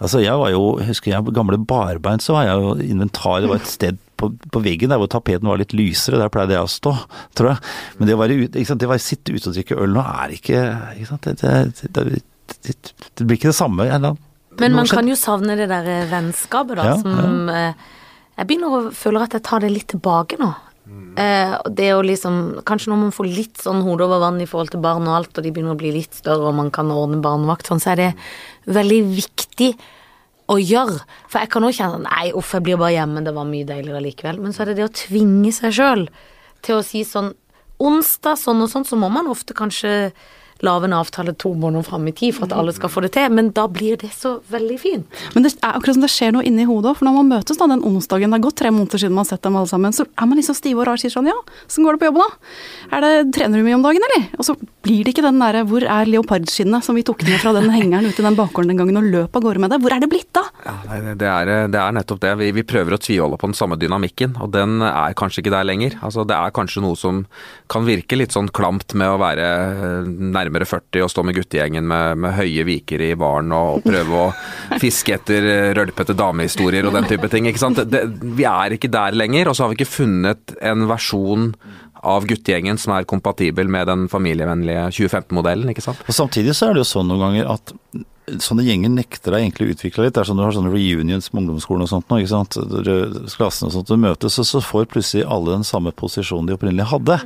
Altså 0.00 0.20
jeg 0.22 0.36
var 0.40 0.52
jo, 0.52 0.62
husker 0.84 1.14
jeg 1.14 1.34
gamle 1.36 1.58
barbeint, 1.60 2.24
så 2.24 2.36
var 2.36 2.48
jeg 2.48 2.60
jo 2.60 2.74
inventar. 2.84 3.40
Det 3.44 3.50
var 3.52 3.62
et 3.62 3.70
sted 3.72 4.00
på, 4.20 4.28
på 4.52 4.62
veggen 4.64 4.92
der 4.92 5.00
hvor 5.00 5.08
tapeten 5.12 5.48
var 5.48 5.60
litt 5.60 5.72
lysere, 5.76 6.20
der 6.20 6.32
pleide 6.32 6.56
jeg 6.56 6.68
å 6.68 6.72
stå, 6.72 6.92
tror 7.38 7.54
jeg. 7.54 7.70
Men 7.98 8.10
det 8.10 8.16
å 8.16 8.20
være 8.20 8.40
det 8.52 8.90
å 8.90 8.98
sitte 9.00 9.32
ute 9.36 9.48
og 9.48 9.56
drikke 9.56 9.78
øl 9.80 9.94
nå 9.96 10.04
er 10.04 10.36
ikke, 10.36 10.64
ikke 11.00 11.08
sant, 11.14 11.30
det, 11.40 11.54
det, 11.80 12.20
det, 12.68 12.76
det, 12.76 13.24
blir 13.24 13.38
ikke 13.40 13.54
det 13.54 13.56
samme. 13.56 13.88
eller- 13.88 14.20
Men 14.60 14.76
man 14.76 14.88
kan 14.90 15.08
jo 15.08 15.16
savne 15.16 15.56
det 15.56 15.70
der 15.70 15.88
eh, 15.88 16.08
vennskapet, 16.10 16.76
da, 16.76 16.90
Ja, 16.92 16.98
som 17.00 17.48
ja. 17.48 17.72
Jeg 18.40 18.48
begynner 18.48 18.72
å 18.72 18.78
føle 18.96 19.20
at 19.20 19.34
jeg 19.36 19.42
tar 19.44 19.60
det 19.60 19.68
litt 19.68 19.90
tilbake 19.92 20.38
nå. 20.40 20.46
Eh, 20.90 21.54
det 21.70 21.88
å 21.94 22.02
liksom 22.06 22.60
Kanskje 22.66 22.90
når 22.92 23.00
man 23.00 23.14
får 23.14 23.28
litt 23.28 23.62
sånn 23.62 23.82
hodet 23.84 24.06
over 24.06 24.22
vann 24.22 24.40
i 24.42 24.48
forhold 24.48 24.72
til 24.74 24.82
barn 24.82 25.08
og 25.08 25.16
alt, 25.18 25.32
og 25.36 25.44
de 25.44 25.52
begynner 25.52 25.76
å 25.76 25.80
bli 25.80 25.92
litt 25.94 26.16
større 26.18 26.50
og 26.50 26.58
man 26.58 26.70
kan 26.74 26.90
ordne 26.94 27.20
barnevakt, 27.22 27.70
sånn, 27.70 27.82
så 27.82 27.92
er 27.94 28.00
det 28.00 28.10
veldig 28.70 29.00
viktig 29.18 29.70
å 30.50 30.56
gjøre. 30.58 30.98
For 31.30 31.42
jeg 31.42 31.52
kan 31.52 31.66
også 31.66 31.82
kjenne 31.82 32.02
Nei, 32.06 32.30
uff, 32.36 32.54
jeg 32.56 32.66
blir 32.66 32.80
bare 32.80 32.96
hjemme, 32.96 33.22
det 33.26 33.34
var 33.36 33.48
mye 33.48 33.68
deiligere 33.68 34.02
likevel. 34.02 34.40
Men 34.42 34.54
så 34.54 34.64
er 34.64 34.70
det 34.70 34.80
det 34.80 34.88
å 34.88 34.98
tvinge 35.02 35.52
seg 35.54 35.76
sjøl 35.78 36.04
til 36.66 36.80
å 36.80 36.86
si 36.86 37.04
sånn 37.06 37.34
Onsdag 37.80 38.36
sånn 38.36 38.58
og 38.60 38.68
sånn, 38.68 38.84
så 38.84 38.96
må 39.00 39.08
man 39.08 39.30
ofte 39.32 39.54
kanskje 39.56 40.10
lage 40.66 40.88
en 40.88 40.96
avtale 40.96 41.34
to 41.40 41.52
måneder 41.54 41.86
fram 41.86 42.08
i 42.08 42.14
tid 42.16 42.34
for 42.36 42.46
at 42.46 42.54
alle 42.56 42.74
skal 42.76 42.92
få 42.92 43.04
det 43.04 43.12
til, 43.16 43.30
men 43.32 43.50
da 43.56 43.66
blir 43.70 43.98
det 44.00 44.10
så 44.14 44.36
veldig 44.52 44.78
fint. 44.80 45.20
Men 45.34 45.46
det 45.46 45.54
er 45.58 45.76
akkurat 45.76 45.96
som 45.96 46.04
det 46.04 46.12
skjer 46.12 46.34
noe 46.36 46.46
inni 46.46 46.66
hodet 46.68 46.92
òg. 46.92 46.98
For 47.00 47.08
når 47.08 47.16
man 47.18 47.30
møtes 47.34 47.60
da 47.60 47.68
den 47.70 47.84
onsdagen, 47.86 48.32
det 48.32 48.40
er 48.40 48.46
gått 48.46 48.58
tre 48.60 48.72
måneder 48.74 49.02
siden 49.02 49.16
man 49.16 49.24
har 49.24 49.30
sett 49.32 49.44
dem 49.46 49.58
alle 49.60 49.70
sammen, 49.70 49.96
så 49.96 50.06
er 50.06 50.28
man 50.30 50.40
liksom 50.40 50.58
stive 50.58 50.82
og 50.82 50.88
rar 50.88 50.98
og 50.98 51.02
sier 51.02 51.14
sånn 51.14 51.30
ja, 51.30 51.36
åssen 51.66 51.86
går 51.86 51.96
det 51.96 52.02
på 52.02 52.10
jobben 52.10 52.24
da? 52.24 52.28
Er 52.90 53.04
det, 53.04 53.12
trener 53.36 53.60
du 53.60 53.66
mye 53.66 53.78
om 53.78 53.86
dagen, 53.86 54.06
eller? 54.10 54.26
Og 54.38 54.46
så 54.46 54.56
blir 54.84 55.04
det 55.04 55.14
ikke 55.14 55.24
den 55.26 55.40
derre 55.40 55.64
hvor 55.68 55.84
er 55.84 56.08
leopardskinnet 56.08 56.86
som 56.86 56.96
vi 56.96 57.04
tok 57.06 57.24
ned 57.28 57.40
fra 57.42 57.54
den 57.56 57.70
hengeren 57.76 58.08
ute 58.08 58.22
i 58.22 58.26
den 58.26 58.38
bakgården 58.38 58.72
den 58.72 58.80
gangen 58.80 59.00
og 59.00 59.08
løp 59.12 59.36
av 59.36 59.44
gårde 59.46 59.64
med 59.64 59.74
det? 59.74 59.80
Hvor 59.84 59.96
er 59.96 60.02
det 60.02 60.10
blitt 60.12 60.30
da? 60.36 60.44
Ja, 60.66 60.76
nei, 60.90 61.00
det, 61.20 61.28
er, 61.30 61.52
det 61.72 61.80
er 61.80 61.96
nettopp 61.96 62.22
det. 62.24 62.34
Vi, 62.40 62.50
vi 62.60 62.66
prøver 62.66 62.96
å 62.96 63.00
tviholde 63.00 63.40
på 63.40 63.50
den 63.50 63.56
samme 63.58 63.78
dynamikken, 63.80 64.36
og 64.40 64.52
den 64.56 64.80
er 64.84 65.16
kanskje 65.18 65.44
ikke 65.44 65.54
der 65.54 65.68
lenger. 65.68 65.96
Altså, 66.04 66.26
det 66.28 66.36
er 66.36 66.54
kanskje 66.56 66.84
noe 66.84 66.98
som 66.98 67.24
kan 67.70 67.86
virke 67.88 68.18
litt 68.18 68.34
sånn 68.36 68.50
klamt 68.54 68.94
med 68.98 69.08
å 69.10 69.20
være 69.20 69.46
eh, 69.46 70.10
nærmere 70.50 70.66
40 70.66 71.04
og 71.04 71.10
stå 71.10 71.24
med 71.24 71.36
guttegjengen 71.38 71.86
med, 71.86 72.18
med 72.18 72.34
høye 72.34 72.64
viker 72.66 73.04
i 73.06 73.14
baren 73.18 73.52
og, 73.54 73.78
og 73.78 73.86
prøve 73.86 74.24
å 74.24 74.78
fiske 74.82 75.14
etter 75.14 75.46
eh, 75.46 75.70
rølpete 75.78 76.16
damehistorier 76.18 76.86
og 76.86 76.96
den 76.96 77.08
type 77.10 77.30
ting. 77.30 77.46
ikke 77.46 77.62
sant? 77.62 77.80
Det, 77.90 78.04
vi 78.36 78.46
er 78.48 78.74
ikke 78.74 78.90
der 78.90 79.16
lenger, 79.16 79.50
og 79.50 79.56
så 79.56 79.64
har 79.64 79.72
vi 79.72 79.80
ikke 79.80 79.94
funnet 79.94 80.56
en 80.60 80.88
versjon 80.90 81.52
av 82.00 82.24
guttegjengen 82.26 82.80
som 82.80 82.94
er 82.96 83.08
kompatibel 83.08 83.68
med 83.68 83.86
den 83.90 84.06
familievennlige 84.08 84.88
2015-modellen, 84.96 85.70
ikke 85.72 85.84
sant? 85.84 86.00
Og 86.08 86.16
samtidig 86.16 86.56
så 86.56 86.70
er 86.70 86.76
det 86.76 86.84
jo 86.84 86.92
sånn 86.94 87.10
noen 87.10 87.26
ganger 87.26 87.52
at 87.58 87.74
sånne 88.42 88.64
gjenger 88.66 88.92
nekter 88.94 89.34
deg 89.34 89.44
egentlig 89.44 89.66
å 89.66 89.74
utvikle 89.74 90.06
litt. 90.06 90.14
Det 90.16 90.22
er 90.22 90.28
sånn 90.30 90.40
du 90.40 90.44
har 90.44 90.54
sånne 90.54 90.72
reunions 90.72 91.30
med 91.32 91.42
ungdomsskolen 91.42 91.86
og 91.86 91.90
sånt 91.90 92.10
nå, 92.10 92.20
ikke 92.22 92.32
sant. 92.32 92.58
Klassene 93.34 93.70
og 93.70 93.74
sånt, 93.74 93.90
du 93.90 94.00
møtes, 94.00 94.38
og 94.42 94.48
så 94.48 94.62
får 94.64 94.88
plutselig 94.92 95.26
alle 95.26 95.56
den 95.56 95.66
samme 95.66 95.92
posisjonen 95.96 96.50
de 96.50 96.56
opprinnelig 96.56 96.88
hadde. 96.92 97.18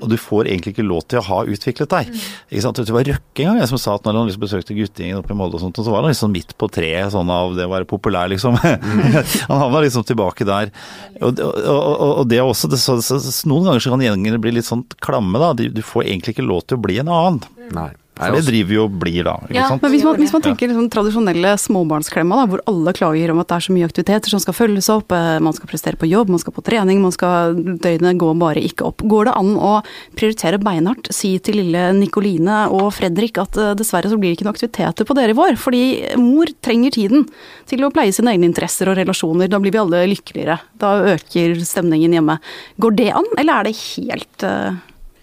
Og 0.00 0.06
du 0.12 0.16
får 0.20 0.50
egentlig 0.50 0.76
ikke 0.76 0.86
lov 0.86 1.04
til 1.08 1.20
å 1.20 1.26
ha 1.28 1.40
utviklet 1.56 1.92
deg. 1.94 2.12
Ikke 2.50 2.64
sant. 2.66 2.82
Det 2.84 2.94
var 2.94 3.08
Røkke 3.08 3.44
en 3.44 3.50
gang 3.50 3.60
jeg 3.60 3.70
som 3.72 3.80
sa 3.80 3.96
at 3.98 4.06
når 4.06 4.18
han 4.18 4.30
liksom 4.30 4.44
besøkte 4.44 4.76
guttegjengen 4.76 5.20
oppe 5.20 5.34
i 5.34 5.38
Molde 5.38 5.58
og 5.58 5.64
sånt, 5.64 5.80
og 5.80 5.86
så 5.86 5.92
var 5.92 6.04
han 6.04 6.12
liksom 6.12 6.32
midt 6.34 6.54
på 6.60 6.68
treet 6.72 7.12
sånn 7.14 7.32
av 7.32 7.56
det 7.56 7.66
å 7.68 7.72
være 7.72 7.88
populær, 7.88 8.30
liksom. 8.32 8.56
han 9.48 9.64
havna 9.64 9.82
liksom 9.84 10.06
tilbake 10.08 10.46
der. 10.48 10.72
Og, 11.20 11.40
og, 11.40 11.58
og, 11.64 12.12
og 12.22 12.30
det 12.30 12.40
er 12.40 12.46
også, 12.46 12.70
det, 12.72 12.80
så, 12.82 12.96
så, 13.04 13.18
så, 13.22 13.34
noen 13.50 13.68
ganger 13.68 13.84
så 13.84 13.94
kan 13.94 14.04
gjengene 14.04 14.40
bli 14.42 14.56
litt 14.58 14.68
sånn 14.68 14.86
klamme, 15.04 15.40
da. 15.42 15.52
Du, 15.58 15.66
du 15.72 15.82
får 15.84 16.08
egentlig 16.08 16.36
ikke 16.36 16.48
lov 16.48 16.64
til 16.68 16.78
å 16.78 16.84
bli 16.86 17.00
en 17.02 17.12
annen. 17.12 17.44
Nei. 17.74 17.90
For 18.14 18.30
det 18.30 18.44
driver 18.46 18.74
jo 18.76 18.82
og 18.86 18.92
blir 19.02 19.24
da, 19.26 19.32
ikke 19.48 19.54
Ja. 19.58 19.68
sant. 19.68 19.82
Men 19.82 19.90
hvis 19.90 20.04
man, 20.06 20.16
hvis 20.22 20.32
man 20.32 20.42
tenker 20.44 20.68
liksom 20.70 20.88
tradisjonelle 20.88 21.54
småbarnsklemma, 21.58 22.36
da, 22.38 22.46
hvor 22.46 22.60
alle 22.70 22.92
klager 22.94 23.30
om 23.32 23.40
at 23.42 23.48
det 23.48 23.56
er 23.56 23.64
så 23.66 23.74
mye 23.74 23.88
aktiviteter 23.88 24.30
som 24.30 24.38
skal 24.38 24.54
følges 24.54 24.88
opp, 24.88 25.10
eh, 25.10 25.38
man 25.42 25.52
skal 25.52 25.66
prestere 25.66 25.98
på 25.98 26.06
jobb, 26.08 26.28
man 26.30 26.38
skal 26.38 26.52
på 26.54 26.62
trening, 26.62 27.00
man 27.02 27.10
skal 27.10 27.54
døgnet 27.58 28.16
går 28.18 28.38
bare 28.38 28.62
ikke 28.62 28.86
opp. 28.86 29.02
Går 29.02 29.24
det 29.26 29.34
an 29.34 29.50
å 29.58 29.82
prioritere 30.14 30.62
beinhardt, 30.62 31.10
si 31.12 31.38
til 31.40 31.56
lille 31.58 31.92
Nikoline 31.98 32.70
og 32.70 32.92
Fredrik 32.94 33.36
at 33.42 33.56
eh, 33.58 33.74
dessverre 33.74 34.06
så 34.06 34.16
blir 34.16 34.30
det 34.30 34.38
ikke 34.38 34.46
noe 34.46 34.54
aktiviteter 34.54 35.04
på 35.04 35.14
dere 35.18 35.34
i 35.34 35.38
vår, 35.40 35.58
fordi 35.58 36.16
mor 36.16 36.46
trenger 36.62 36.94
tiden 36.94 37.26
til 37.66 37.82
å 37.82 37.90
pleie 37.90 38.14
sine 38.14 38.30
egne 38.30 38.46
interesser 38.46 38.86
og 38.88 38.96
relasjoner, 38.96 39.50
da 39.50 39.58
blir 39.58 39.72
vi 39.74 39.82
alle 39.82 40.06
lykkeligere. 40.14 40.60
Da 40.78 41.00
øker 41.16 41.58
stemningen 41.66 42.14
hjemme. 42.14 42.38
Går 42.78 42.94
det 42.94 43.10
an, 43.10 43.26
eller 43.36 43.58
er 43.58 43.64
det 43.64 43.74
helt 43.98 44.42
eh, 44.46 44.78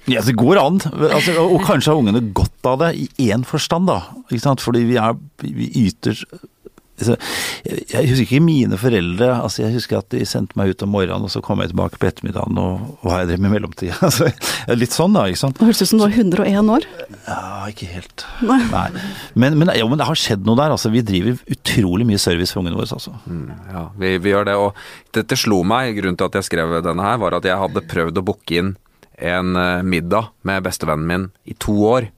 Ja, 0.09 0.21
det 0.25 0.33
går 0.39 0.57
an. 0.61 0.79
Altså, 1.11 1.35
og 1.43 1.61
kanskje 1.67 1.91
har 1.93 1.99
ungene 2.01 2.23
godt 2.33 2.65
av 2.65 2.79
det 2.81 2.93
i 3.03 3.29
én 3.29 3.43
forstand, 3.45 3.85
da. 3.91 3.99
Ikke 4.31 4.45
sant? 4.47 4.63
Fordi 4.63 4.85
vi 4.89 4.97
er 4.97 5.13
Vi 5.43 5.67
yter 5.87 6.15
altså, 7.01 7.15
jeg 7.65 8.09
husker 8.09 8.25
ikke 8.27 8.39
mine 8.45 8.77
foreldre. 8.77 9.29
altså 9.43 9.63
Jeg 9.63 9.73
husker 9.73 9.97
at 10.01 10.09
de 10.13 10.25
sendte 10.25 10.57
meg 10.59 10.73
ut 10.73 10.83
om 10.85 10.91
morgenen, 10.93 11.25
og 11.25 11.31
så 11.33 11.41
kom 11.43 11.61
jeg 11.63 11.71
tilbake 11.71 11.97
på 12.01 12.07
ettermiddagen, 12.09 12.57
og 12.61 12.99
hva 13.01 13.21
jeg 13.21 13.31
drevet 13.31 13.41
med 13.45 13.51
i 13.51 13.53
mellomtida. 13.55 13.97
Altså, 14.11 14.29
litt 14.77 14.93
sånn, 14.95 15.15
da. 15.15 15.25
ikke 15.29 15.41
sant? 15.41 15.57
Det 15.57 15.65
høres 15.69 15.81
ut 15.81 15.89
som 15.91 16.01
du 16.01 16.05
var 16.05 16.13
101 16.17 16.71
år. 16.75 16.85
Ja, 17.27 17.39
ikke 17.71 17.89
helt. 17.89 18.25
Nei. 18.45 18.59
Nei. 18.71 18.85
Men, 19.33 19.57
men, 19.61 19.73
jo, 19.79 19.89
men 19.91 20.01
det 20.01 20.09
har 20.09 20.19
skjedd 20.19 20.45
noe 20.47 20.59
der. 20.59 20.75
altså 20.75 20.91
Vi 20.93 21.03
driver 21.05 21.41
utrolig 21.57 22.07
mye 22.09 22.21
service 22.21 22.53
for 22.53 22.61
ungene 22.63 22.77
våre. 22.77 22.89
altså. 22.91 23.15
Ja, 23.71 23.87
vi, 24.01 24.15
vi 24.21 24.33
gjør 24.35 24.49
det. 24.51 24.57
Og 24.61 24.85
det, 25.15 25.25
det 25.31 25.39
slo 25.41 25.61
meg, 25.67 25.95
grunnen 25.97 26.19
til 26.19 26.29
at 26.29 26.39
jeg 26.41 26.49
skrev 26.51 26.77
denne 26.85 27.05
her, 27.07 27.21
var 27.21 27.37
at 27.39 27.47
jeg 27.49 27.57
hadde 27.61 27.85
prøvd 27.91 28.21
å 28.21 28.25
booke 28.31 28.61
inn 28.61 28.75
en 29.21 29.55
eh, 29.55 29.83
middag 29.83 30.31
med 30.47 30.65
bestevennen 30.65 31.07
min 31.07 31.29
i 31.45 31.55
to 31.59 31.75
år. 31.87 32.09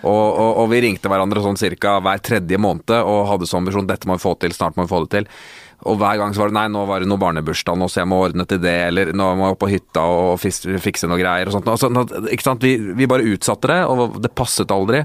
Og, 0.00 0.26
og, 0.40 0.50
og 0.62 0.68
vi 0.72 0.80
ringte 0.84 1.10
hverandre 1.12 1.42
sånn 1.44 1.58
cirka 1.60 1.98
hver 2.04 2.20
tredje 2.24 2.56
måned 2.60 2.92
og 3.00 3.26
hadde 3.28 3.48
som 3.48 3.60
ambisjon 3.60 3.88
dette 3.88 4.08
må 4.08 4.16
vi 4.16 4.24
få 4.24 4.34
til, 4.40 4.54
snart 4.56 4.78
må 4.78 4.86
vi 4.86 4.92
få 4.92 5.02
det 5.04 5.10
til. 5.12 5.28
Og 5.88 5.96
hver 5.96 6.18
gang 6.20 6.34
så 6.36 6.42
var 6.42 6.50
det 6.50 6.56
nei, 6.58 6.66
nå 6.72 6.82
var 6.88 7.00
det 7.00 7.08
noe 7.08 7.20
barnebursdag 7.20 7.78
nå, 7.80 7.86
så 7.88 8.02
jeg 8.02 8.08
må 8.10 8.18
ordne 8.26 8.44
til 8.48 8.60
det, 8.60 8.74
eller 8.90 9.12
nå 9.16 9.28
må 9.36 9.46
jeg 9.48 9.56
opp 9.56 9.60
på 9.62 9.70
hytta 9.70 10.02
og 10.12 10.42
fikse 10.42 11.08
noe 11.08 11.20
greier 11.20 11.48
og 11.48 11.56
sånt. 11.56 11.70
Og 11.72 11.80
sånn 11.80 12.00
ikke 12.34 12.44
sant? 12.44 12.64
Vi, 12.64 12.92
vi 12.98 13.08
bare 13.08 13.28
utsatte 13.32 13.70
det, 13.72 13.78
og 13.88 14.18
det 14.20 14.32
passet 14.36 14.74
aldri. 14.76 15.00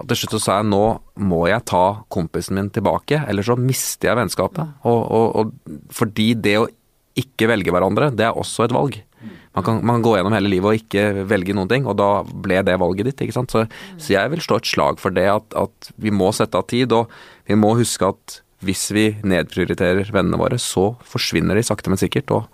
Og 0.00 0.08
til 0.08 0.22
slutt 0.22 0.36
så 0.38 0.40
sa 0.40 0.56
jeg 0.60 0.70
nå 0.70 0.84
må 1.28 1.42
jeg 1.50 1.66
ta 1.68 1.84
kompisen 2.12 2.56
min 2.56 2.72
tilbake, 2.72 3.20
eller 3.28 3.44
så 3.44 3.58
mister 3.60 4.12
jeg 4.12 4.20
vennskapet. 4.22 4.80
Og 4.88 5.52
fordi 5.92 6.32
det 6.40 6.56
å 6.62 6.70
ikke 7.20 7.50
velge 7.52 7.74
hverandre, 7.74 8.08
det 8.16 8.24
er 8.26 8.40
også 8.40 8.64
et 8.64 8.74
valg. 8.74 8.96
Man 9.54 9.66
kan, 9.66 9.80
man 9.86 9.98
kan 9.98 10.06
gå 10.06 10.14
gjennom 10.16 10.34
hele 10.34 10.50
livet 10.50 10.66
og 10.66 10.80
ikke 10.80 11.26
velge 11.30 11.54
noen 11.54 11.70
ting, 11.70 11.84
og 11.86 11.98
da 12.00 12.08
ble 12.26 12.58
det 12.66 12.74
valget 12.82 13.10
ditt. 13.10 13.22
ikke 13.22 13.36
sant? 13.36 13.54
Så, 13.54 13.66
så 14.02 14.16
jeg 14.16 14.32
vil 14.32 14.42
slå 14.42 14.58
et 14.58 14.70
slag 14.70 14.98
for 15.02 15.14
det 15.14 15.28
at, 15.30 15.46
at 15.54 15.92
vi 16.02 16.10
må 16.14 16.32
sette 16.34 16.58
av 16.58 16.66
tid, 16.70 16.94
og 16.96 17.12
vi 17.46 17.58
må 17.58 17.76
huske 17.78 18.08
at 18.10 18.40
hvis 18.64 18.88
vi 18.96 19.08
nedprioriterer 19.22 20.10
vennene 20.14 20.40
våre, 20.40 20.58
så 20.58 20.94
forsvinner 21.06 21.58
de 21.58 21.64
sakte, 21.66 21.92
men 21.92 22.00
sikkert. 22.00 22.32
Og 22.34 22.48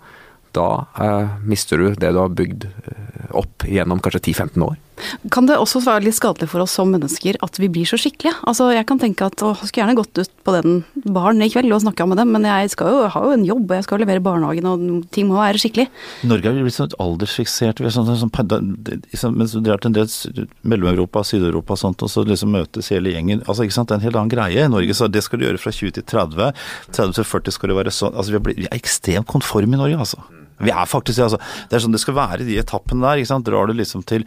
da 0.55 0.67
eh, 0.99 1.37
mister 1.47 1.79
du 1.79 1.93
det 1.95 2.11
du 2.13 2.19
har 2.19 2.33
bygd 2.35 2.67
eh, 2.67 3.10
opp 3.37 3.67
gjennom 3.67 4.01
kanskje 4.03 4.23
10-15 4.31 4.65
år. 4.65 4.79
Kan 5.33 5.47
det 5.49 5.57
også 5.57 5.81
være 5.83 6.05
litt 6.05 6.17
skadelig 6.17 6.49
for 6.51 6.63
oss 6.63 6.75
som 6.77 6.91
mennesker 6.93 7.39
at 7.45 7.57
vi 7.59 7.69
blir 7.71 7.87
så 7.89 7.97
skikkelige? 7.99 8.35
Altså, 8.47 8.69
jeg 8.75 8.85
kan 8.89 8.99
tenke 9.01 9.27
at 9.27 9.41
å, 9.41 9.53
jeg 9.57 9.69
skulle 9.69 9.83
gjerne 9.83 9.97
gått 9.97 10.21
ut 10.21 10.33
på 10.45 10.53
den 10.55 10.81
baren 11.15 11.41
i 11.41 11.49
kveld 11.51 11.73
og 11.73 11.81
snakka 11.85 12.07
med 12.09 12.21
dem, 12.21 12.31
men 12.35 12.45
jeg 12.47 12.73
skal 12.75 12.91
jo, 12.93 12.99
ha 13.13 13.23
jo 13.25 13.33
en 13.35 13.45
jobb, 13.47 13.65
og 13.65 13.77
jeg 13.79 13.87
skal 13.87 14.03
levere 14.03 14.23
barnehagen, 14.23 14.67
og 14.69 15.07
ting 15.15 15.29
må 15.29 15.39
være 15.39 15.61
skikkelig. 15.61 15.87
Norge 16.29 16.51
har 16.51 16.59
blitt 16.59 16.77
sånn 16.77 16.95
aldersfiksert. 17.01 17.81
Vi 17.81 17.89
er 17.89 17.95
sånn, 17.95 18.09
sånn, 18.09 18.31
sånn, 18.31 19.37
mens 19.37 19.55
du 19.55 19.61
drar 19.65 19.81
til 19.81 19.91
en 19.91 19.97
del 19.97 20.49
Mellom-Europa, 20.61 21.25
Syd-Europa 21.27 21.77
og 21.77 21.81
sånt, 21.81 22.05
og 22.05 22.11
så 22.13 22.25
liksom 22.27 22.53
møtes 22.53 22.91
hele 22.93 23.15
gjengen. 23.15 23.45
Altså, 23.47 23.65
ikke 23.65 23.79
sant? 23.79 23.89
Det 23.89 23.97
er 23.97 24.01
en 24.01 24.07
helt 24.09 24.21
annen 24.21 24.33
greie. 24.33 24.67
I 24.67 24.71
Norge 24.71 24.97
så 24.97 25.09
det 25.11 25.25
skal 25.25 25.41
du 25.41 25.47
gjøre 25.47 25.61
fra 25.61 25.73
20 25.73 25.97
til 25.97 26.07
30. 26.13 26.53
30 26.93 27.17
til 27.17 27.29
40 27.31 27.57
skal 27.57 27.73
det 27.73 27.79
være 27.81 27.95
sånn. 27.95 28.13
Altså, 28.13 28.35
vi, 28.35 28.41
er 28.41 28.61
vi 28.65 28.69
er 28.69 28.77
ekstremt 28.77 29.29
konforme 29.31 29.77
i 29.77 29.81
Norge, 29.81 30.05
altså. 30.05 30.21
Vi 30.63 30.71
er 30.73 30.85
faktisk 30.89 31.17
det, 31.19 31.25
altså. 31.29 31.39
Det 31.69 31.77
er 31.77 31.83
sånn 31.85 31.95
det 31.95 32.01
skal 32.03 32.17
være 32.17 32.41
i 32.45 32.47
de 32.47 32.57
etappene 32.61 33.01
der. 33.05 33.21
ikke 33.21 33.31
sant? 33.31 33.45
Drar 33.47 33.67
du 33.67 33.73
liksom 33.77 34.03
til 34.07 34.25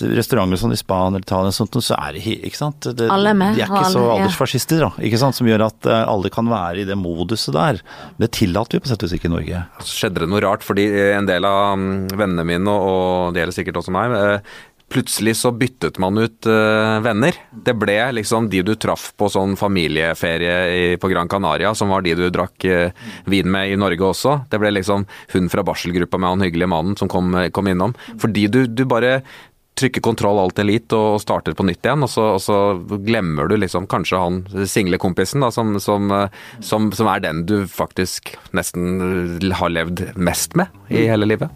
restauranter 0.00 0.60
sånn 0.60 0.74
i 0.74 0.78
Spania 0.80 1.12
eller 1.14 1.24
Italia, 1.26 1.52
sånt, 1.54 1.76
så 1.84 1.96
er 1.98 2.16
det 2.16 2.24
ikke 2.48 2.56
sant? 2.58 2.88
Det, 2.96 3.08
Alle 3.12 3.30
er 3.34 3.38
med, 3.38 3.54
De 3.56 3.62
er 3.62 3.68
ikke 3.70 3.84
så 3.84 3.84
alle- 3.84 3.94
så 3.94 4.04
aldersfascister, 4.18 4.84
da. 4.86 4.90
ikke 5.08 5.18
sant? 5.20 5.34
Som 5.38 5.46
gjør 5.50 5.66
at 5.68 5.86
eh, 5.86 6.04
alle 6.08 6.30
kan 6.34 6.48
være 6.50 6.82
i 6.82 6.84
det 6.88 6.96
moduset 6.98 7.52
der. 7.54 7.80
Det 8.18 8.30
tillater 8.32 8.78
vi 8.78 8.84
på 8.84 8.88
sett 8.92 9.02
og 9.02 9.08
vis 9.10 9.18
ikke 9.18 9.30
i 9.30 9.34
Norge. 9.36 9.64
Så 9.80 9.98
skjedde 10.02 10.24
det 10.24 10.28
noe 10.32 10.40
rart, 10.44 10.62
fordi 10.66 10.86
en 11.14 11.26
del 11.26 11.44
av 11.44 11.76
mm, 11.78 12.08
vennene 12.16 12.44
mine, 12.48 12.68
og 12.74 13.34
det 13.34 13.42
gjelder 13.44 13.58
sikkert 13.62 13.80
også 13.82 13.92
meg, 13.94 14.12
eh, 14.12 14.54
plutselig 14.94 15.36
så 15.40 15.50
byttet 15.54 15.98
man 16.02 16.18
ut 16.18 16.46
uh, 16.46 17.00
venner. 17.04 17.36
Det 17.50 17.74
ble 17.78 17.96
liksom 18.14 18.48
de 18.52 18.62
du 18.66 18.74
traff 18.78 19.10
på 19.18 19.28
sånn 19.32 19.56
familieferie 19.58 20.58
i, 20.70 20.84
på 21.00 21.10
Gran 21.10 21.30
Canaria, 21.30 21.74
som 21.74 21.90
var 21.90 22.04
de 22.06 22.14
du 22.18 22.28
drakk 22.32 22.68
uh, 22.70 23.08
vin 23.30 23.50
med 23.50 23.72
i 23.72 23.80
Norge 23.80 24.06
også. 24.12 24.36
Det 24.50 24.60
ble 24.62 24.76
liksom 24.76 25.08
hun 25.34 25.50
fra 25.52 25.66
barselgruppa 25.66 26.20
med 26.20 26.36
han 26.36 26.46
hyggelige 26.46 26.70
mannen 26.70 26.98
som 27.00 27.10
kom, 27.10 27.34
kom 27.54 27.70
innom. 27.70 27.96
Fordi 28.22 28.46
du, 28.46 28.64
du 28.70 28.86
bare 28.88 29.18
trykker 29.78 30.02
kontroll 30.06 30.38
alt 30.38 30.58
elite 30.62 30.94
og 30.94 31.20
starter 31.22 31.54
på 31.58 31.64
nytt 31.66 31.82
igjen, 31.82 32.04
og 32.06 32.10
så, 32.10 32.26
og 32.36 32.42
så 32.42 32.58
glemmer 33.02 33.48
du 33.50 33.56
liksom 33.58 33.88
kanskje 33.90 34.20
han 34.20 34.36
singlekompisen 34.70 35.42
da, 35.42 35.50
som, 35.54 35.72
som, 35.82 36.10
eh, 36.14 36.36
som, 36.62 36.90
som 36.94 37.10
er 37.10 37.24
den 37.24 37.42
du 37.48 37.56
faktisk 37.70 38.36
nesten 38.54 39.40
eh, 39.42 39.48
har 39.58 39.72
levd 39.74 40.04
mest 40.14 40.54
med 40.58 40.70
i 40.94 41.06
hele 41.08 41.26
livet. 41.26 41.50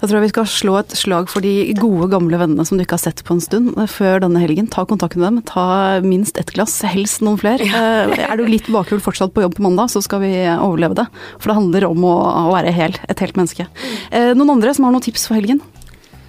Da 0.00 0.08
tror 0.08 0.18
jeg 0.18 0.26
vi 0.26 0.32
skal 0.32 0.48
slå 0.50 0.74
et 0.80 0.96
slag 0.98 1.30
for 1.30 1.44
de 1.44 1.52
gode, 1.78 2.08
gamle 2.14 2.40
vennene 2.40 2.66
som 2.66 2.78
du 2.78 2.84
ikke 2.84 2.98
har 2.98 3.04
sett 3.04 3.22
på 3.26 3.36
en 3.36 3.44
stund 3.44 3.76
eh, 3.78 3.86
før 3.90 4.24
denne 4.26 4.42
helgen. 4.42 4.66
Ta 4.72 4.86
kontakt 4.88 5.14
med 5.18 5.28
dem, 5.28 5.40
ta 5.46 6.00
minst 6.02 6.40
ett 6.42 6.50
glass, 6.56 6.80
helst 6.88 7.22
noen 7.22 7.38
flere. 7.40 7.66
Ja. 7.66 7.84
Er 8.26 8.40
du 8.40 8.46
litt 8.50 8.66
bakfull 8.72 9.02
fortsatt 9.02 9.34
på 9.36 9.46
jobb 9.46 9.56
på 9.60 9.66
mandag, 9.68 9.92
så 9.94 10.02
skal 10.04 10.24
vi 10.24 10.34
overleve 10.50 10.98
det. 10.98 11.06
For 11.38 11.52
det 11.52 11.60
handler 11.60 11.88
om 11.92 12.04
å, 12.10 12.16
å 12.48 12.52
være 12.54 12.74
hel, 12.74 12.98
et 13.06 13.22
helt 13.22 13.38
menneske. 13.38 13.70
Eh, 14.10 14.32
Noen 14.36 14.56
andre 14.58 14.74
som 14.74 14.88
har 14.88 14.94
noen 14.94 15.04
tips 15.06 15.28
for 15.30 15.38
helgen? 15.38 15.62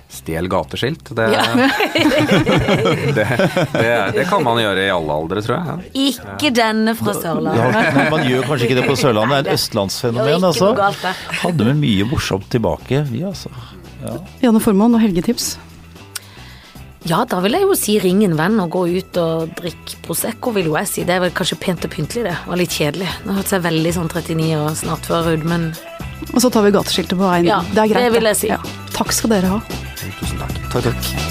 Stjel 0.08 0.48
gateskilt. 0.48 1.10
Det, 1.17 1.26
det, 3.17 3.26
det, 3.74 4.12
det 4.15 4.24
kan 4.30 4.43
man 4.46 4.60
gjøre 4.62 4.86
i 4.86 4.89
alle 4.93 5.17
aldre, 5.20 5.41
tror 5.43 5.58
jeg. 5.58 5.67
Ja. 5.67 5.76
Ikke 6.08 6.52
denne 6.56 6.93
fra 6.96 7.12
Ja, 7.13 7.22
Sørlandet. 7.26 7.93
men 7.98 8.12
man 8.13 8.24
gjør 8.28 8.48
kanskje 8.48 8.70
ikke 8.70 8.78
det 8.80 8.86
på 8.88 8.96
Sørlandet, 9.00 9.34
det 9.34 9.52
er 9.52 9.52
et 9.52 9.60
østlandsfenomen. 9.60 10.48
altså. 10.48 10.72
Hadde 11.43 11.67
vi 11.67 11.76
mye 11.82 12.08
morsomt 12.12 12.48
tilbake, 12.54 13.04
vi 13.12 13.24
altså. 13.28 13.52
Janne 14.43 14.62
Formoe, 14.63 14.88
noen 14.93 15.04
helgetips? 15.04 15.58
Ja, 17.08 17.22
da 17.30 17.38
vil 17.43 17.56
jeg 17.56 17.63
jo 17.63 17.76
si 17.80 17.93
ring 18.04 18.24
en 18.26 18.34
venn 18.39 18.58
og 18.60 18.72
gå 18.74 18.82
ut 18.98 19.17
og 19.22 19.52
drikke 19.60 20.00
Prosecco, 20.04 20.52
vil 20.56 20.67
jo 20.72 20.76
jeg 20.80 20.89
si. 20.91 21.04
Det 21.08 21.15
er 21.15 21.22
vel 21.24 21.32
kanskje 21.36 21.56
pent 21.62 21.86
og 21.88 21.91
pyntelig, 21.93 22.26
det. 22.28 22.34
Og 22.52 22.58
litt 22.60 22.74
kjedelig. 22.76 23.08
Nå 23.24 23.36
har 23.36 23.43
jeg 23.43 23.52
seg 23.54 23.63
veldig 23.67 23.93
sånn 23.96 24.10
39 24.12 24.50
og 24.60 24.72
snart 24.80 25.08
før 25.08 25.30
ut, 25.36 25.46
men 25.48 25.70
Og 26.34 26.39
så 26.43 26.50
tar 26.52 26.65
vi 26.65 26.74
gateskiltet 26.76 27.15
på 27.15 27.24
veien. 27.28 27.48
Ja, 27.48 27.62
det 27.72 27.84
er 27.86 27.91
greit. 27.93 28.08
det 28.10 28.15
vil 28.17 28.28
jeg 28.32 28.39
si. 28.41 28.50
Ja. 28.52 28.58
Takk 28.96 29.13
skal 29.15 29.32
dere 29.36 29.54
ha. 29.56 29.60
Takk, 30.20 30.84
takk. 30.84 31.27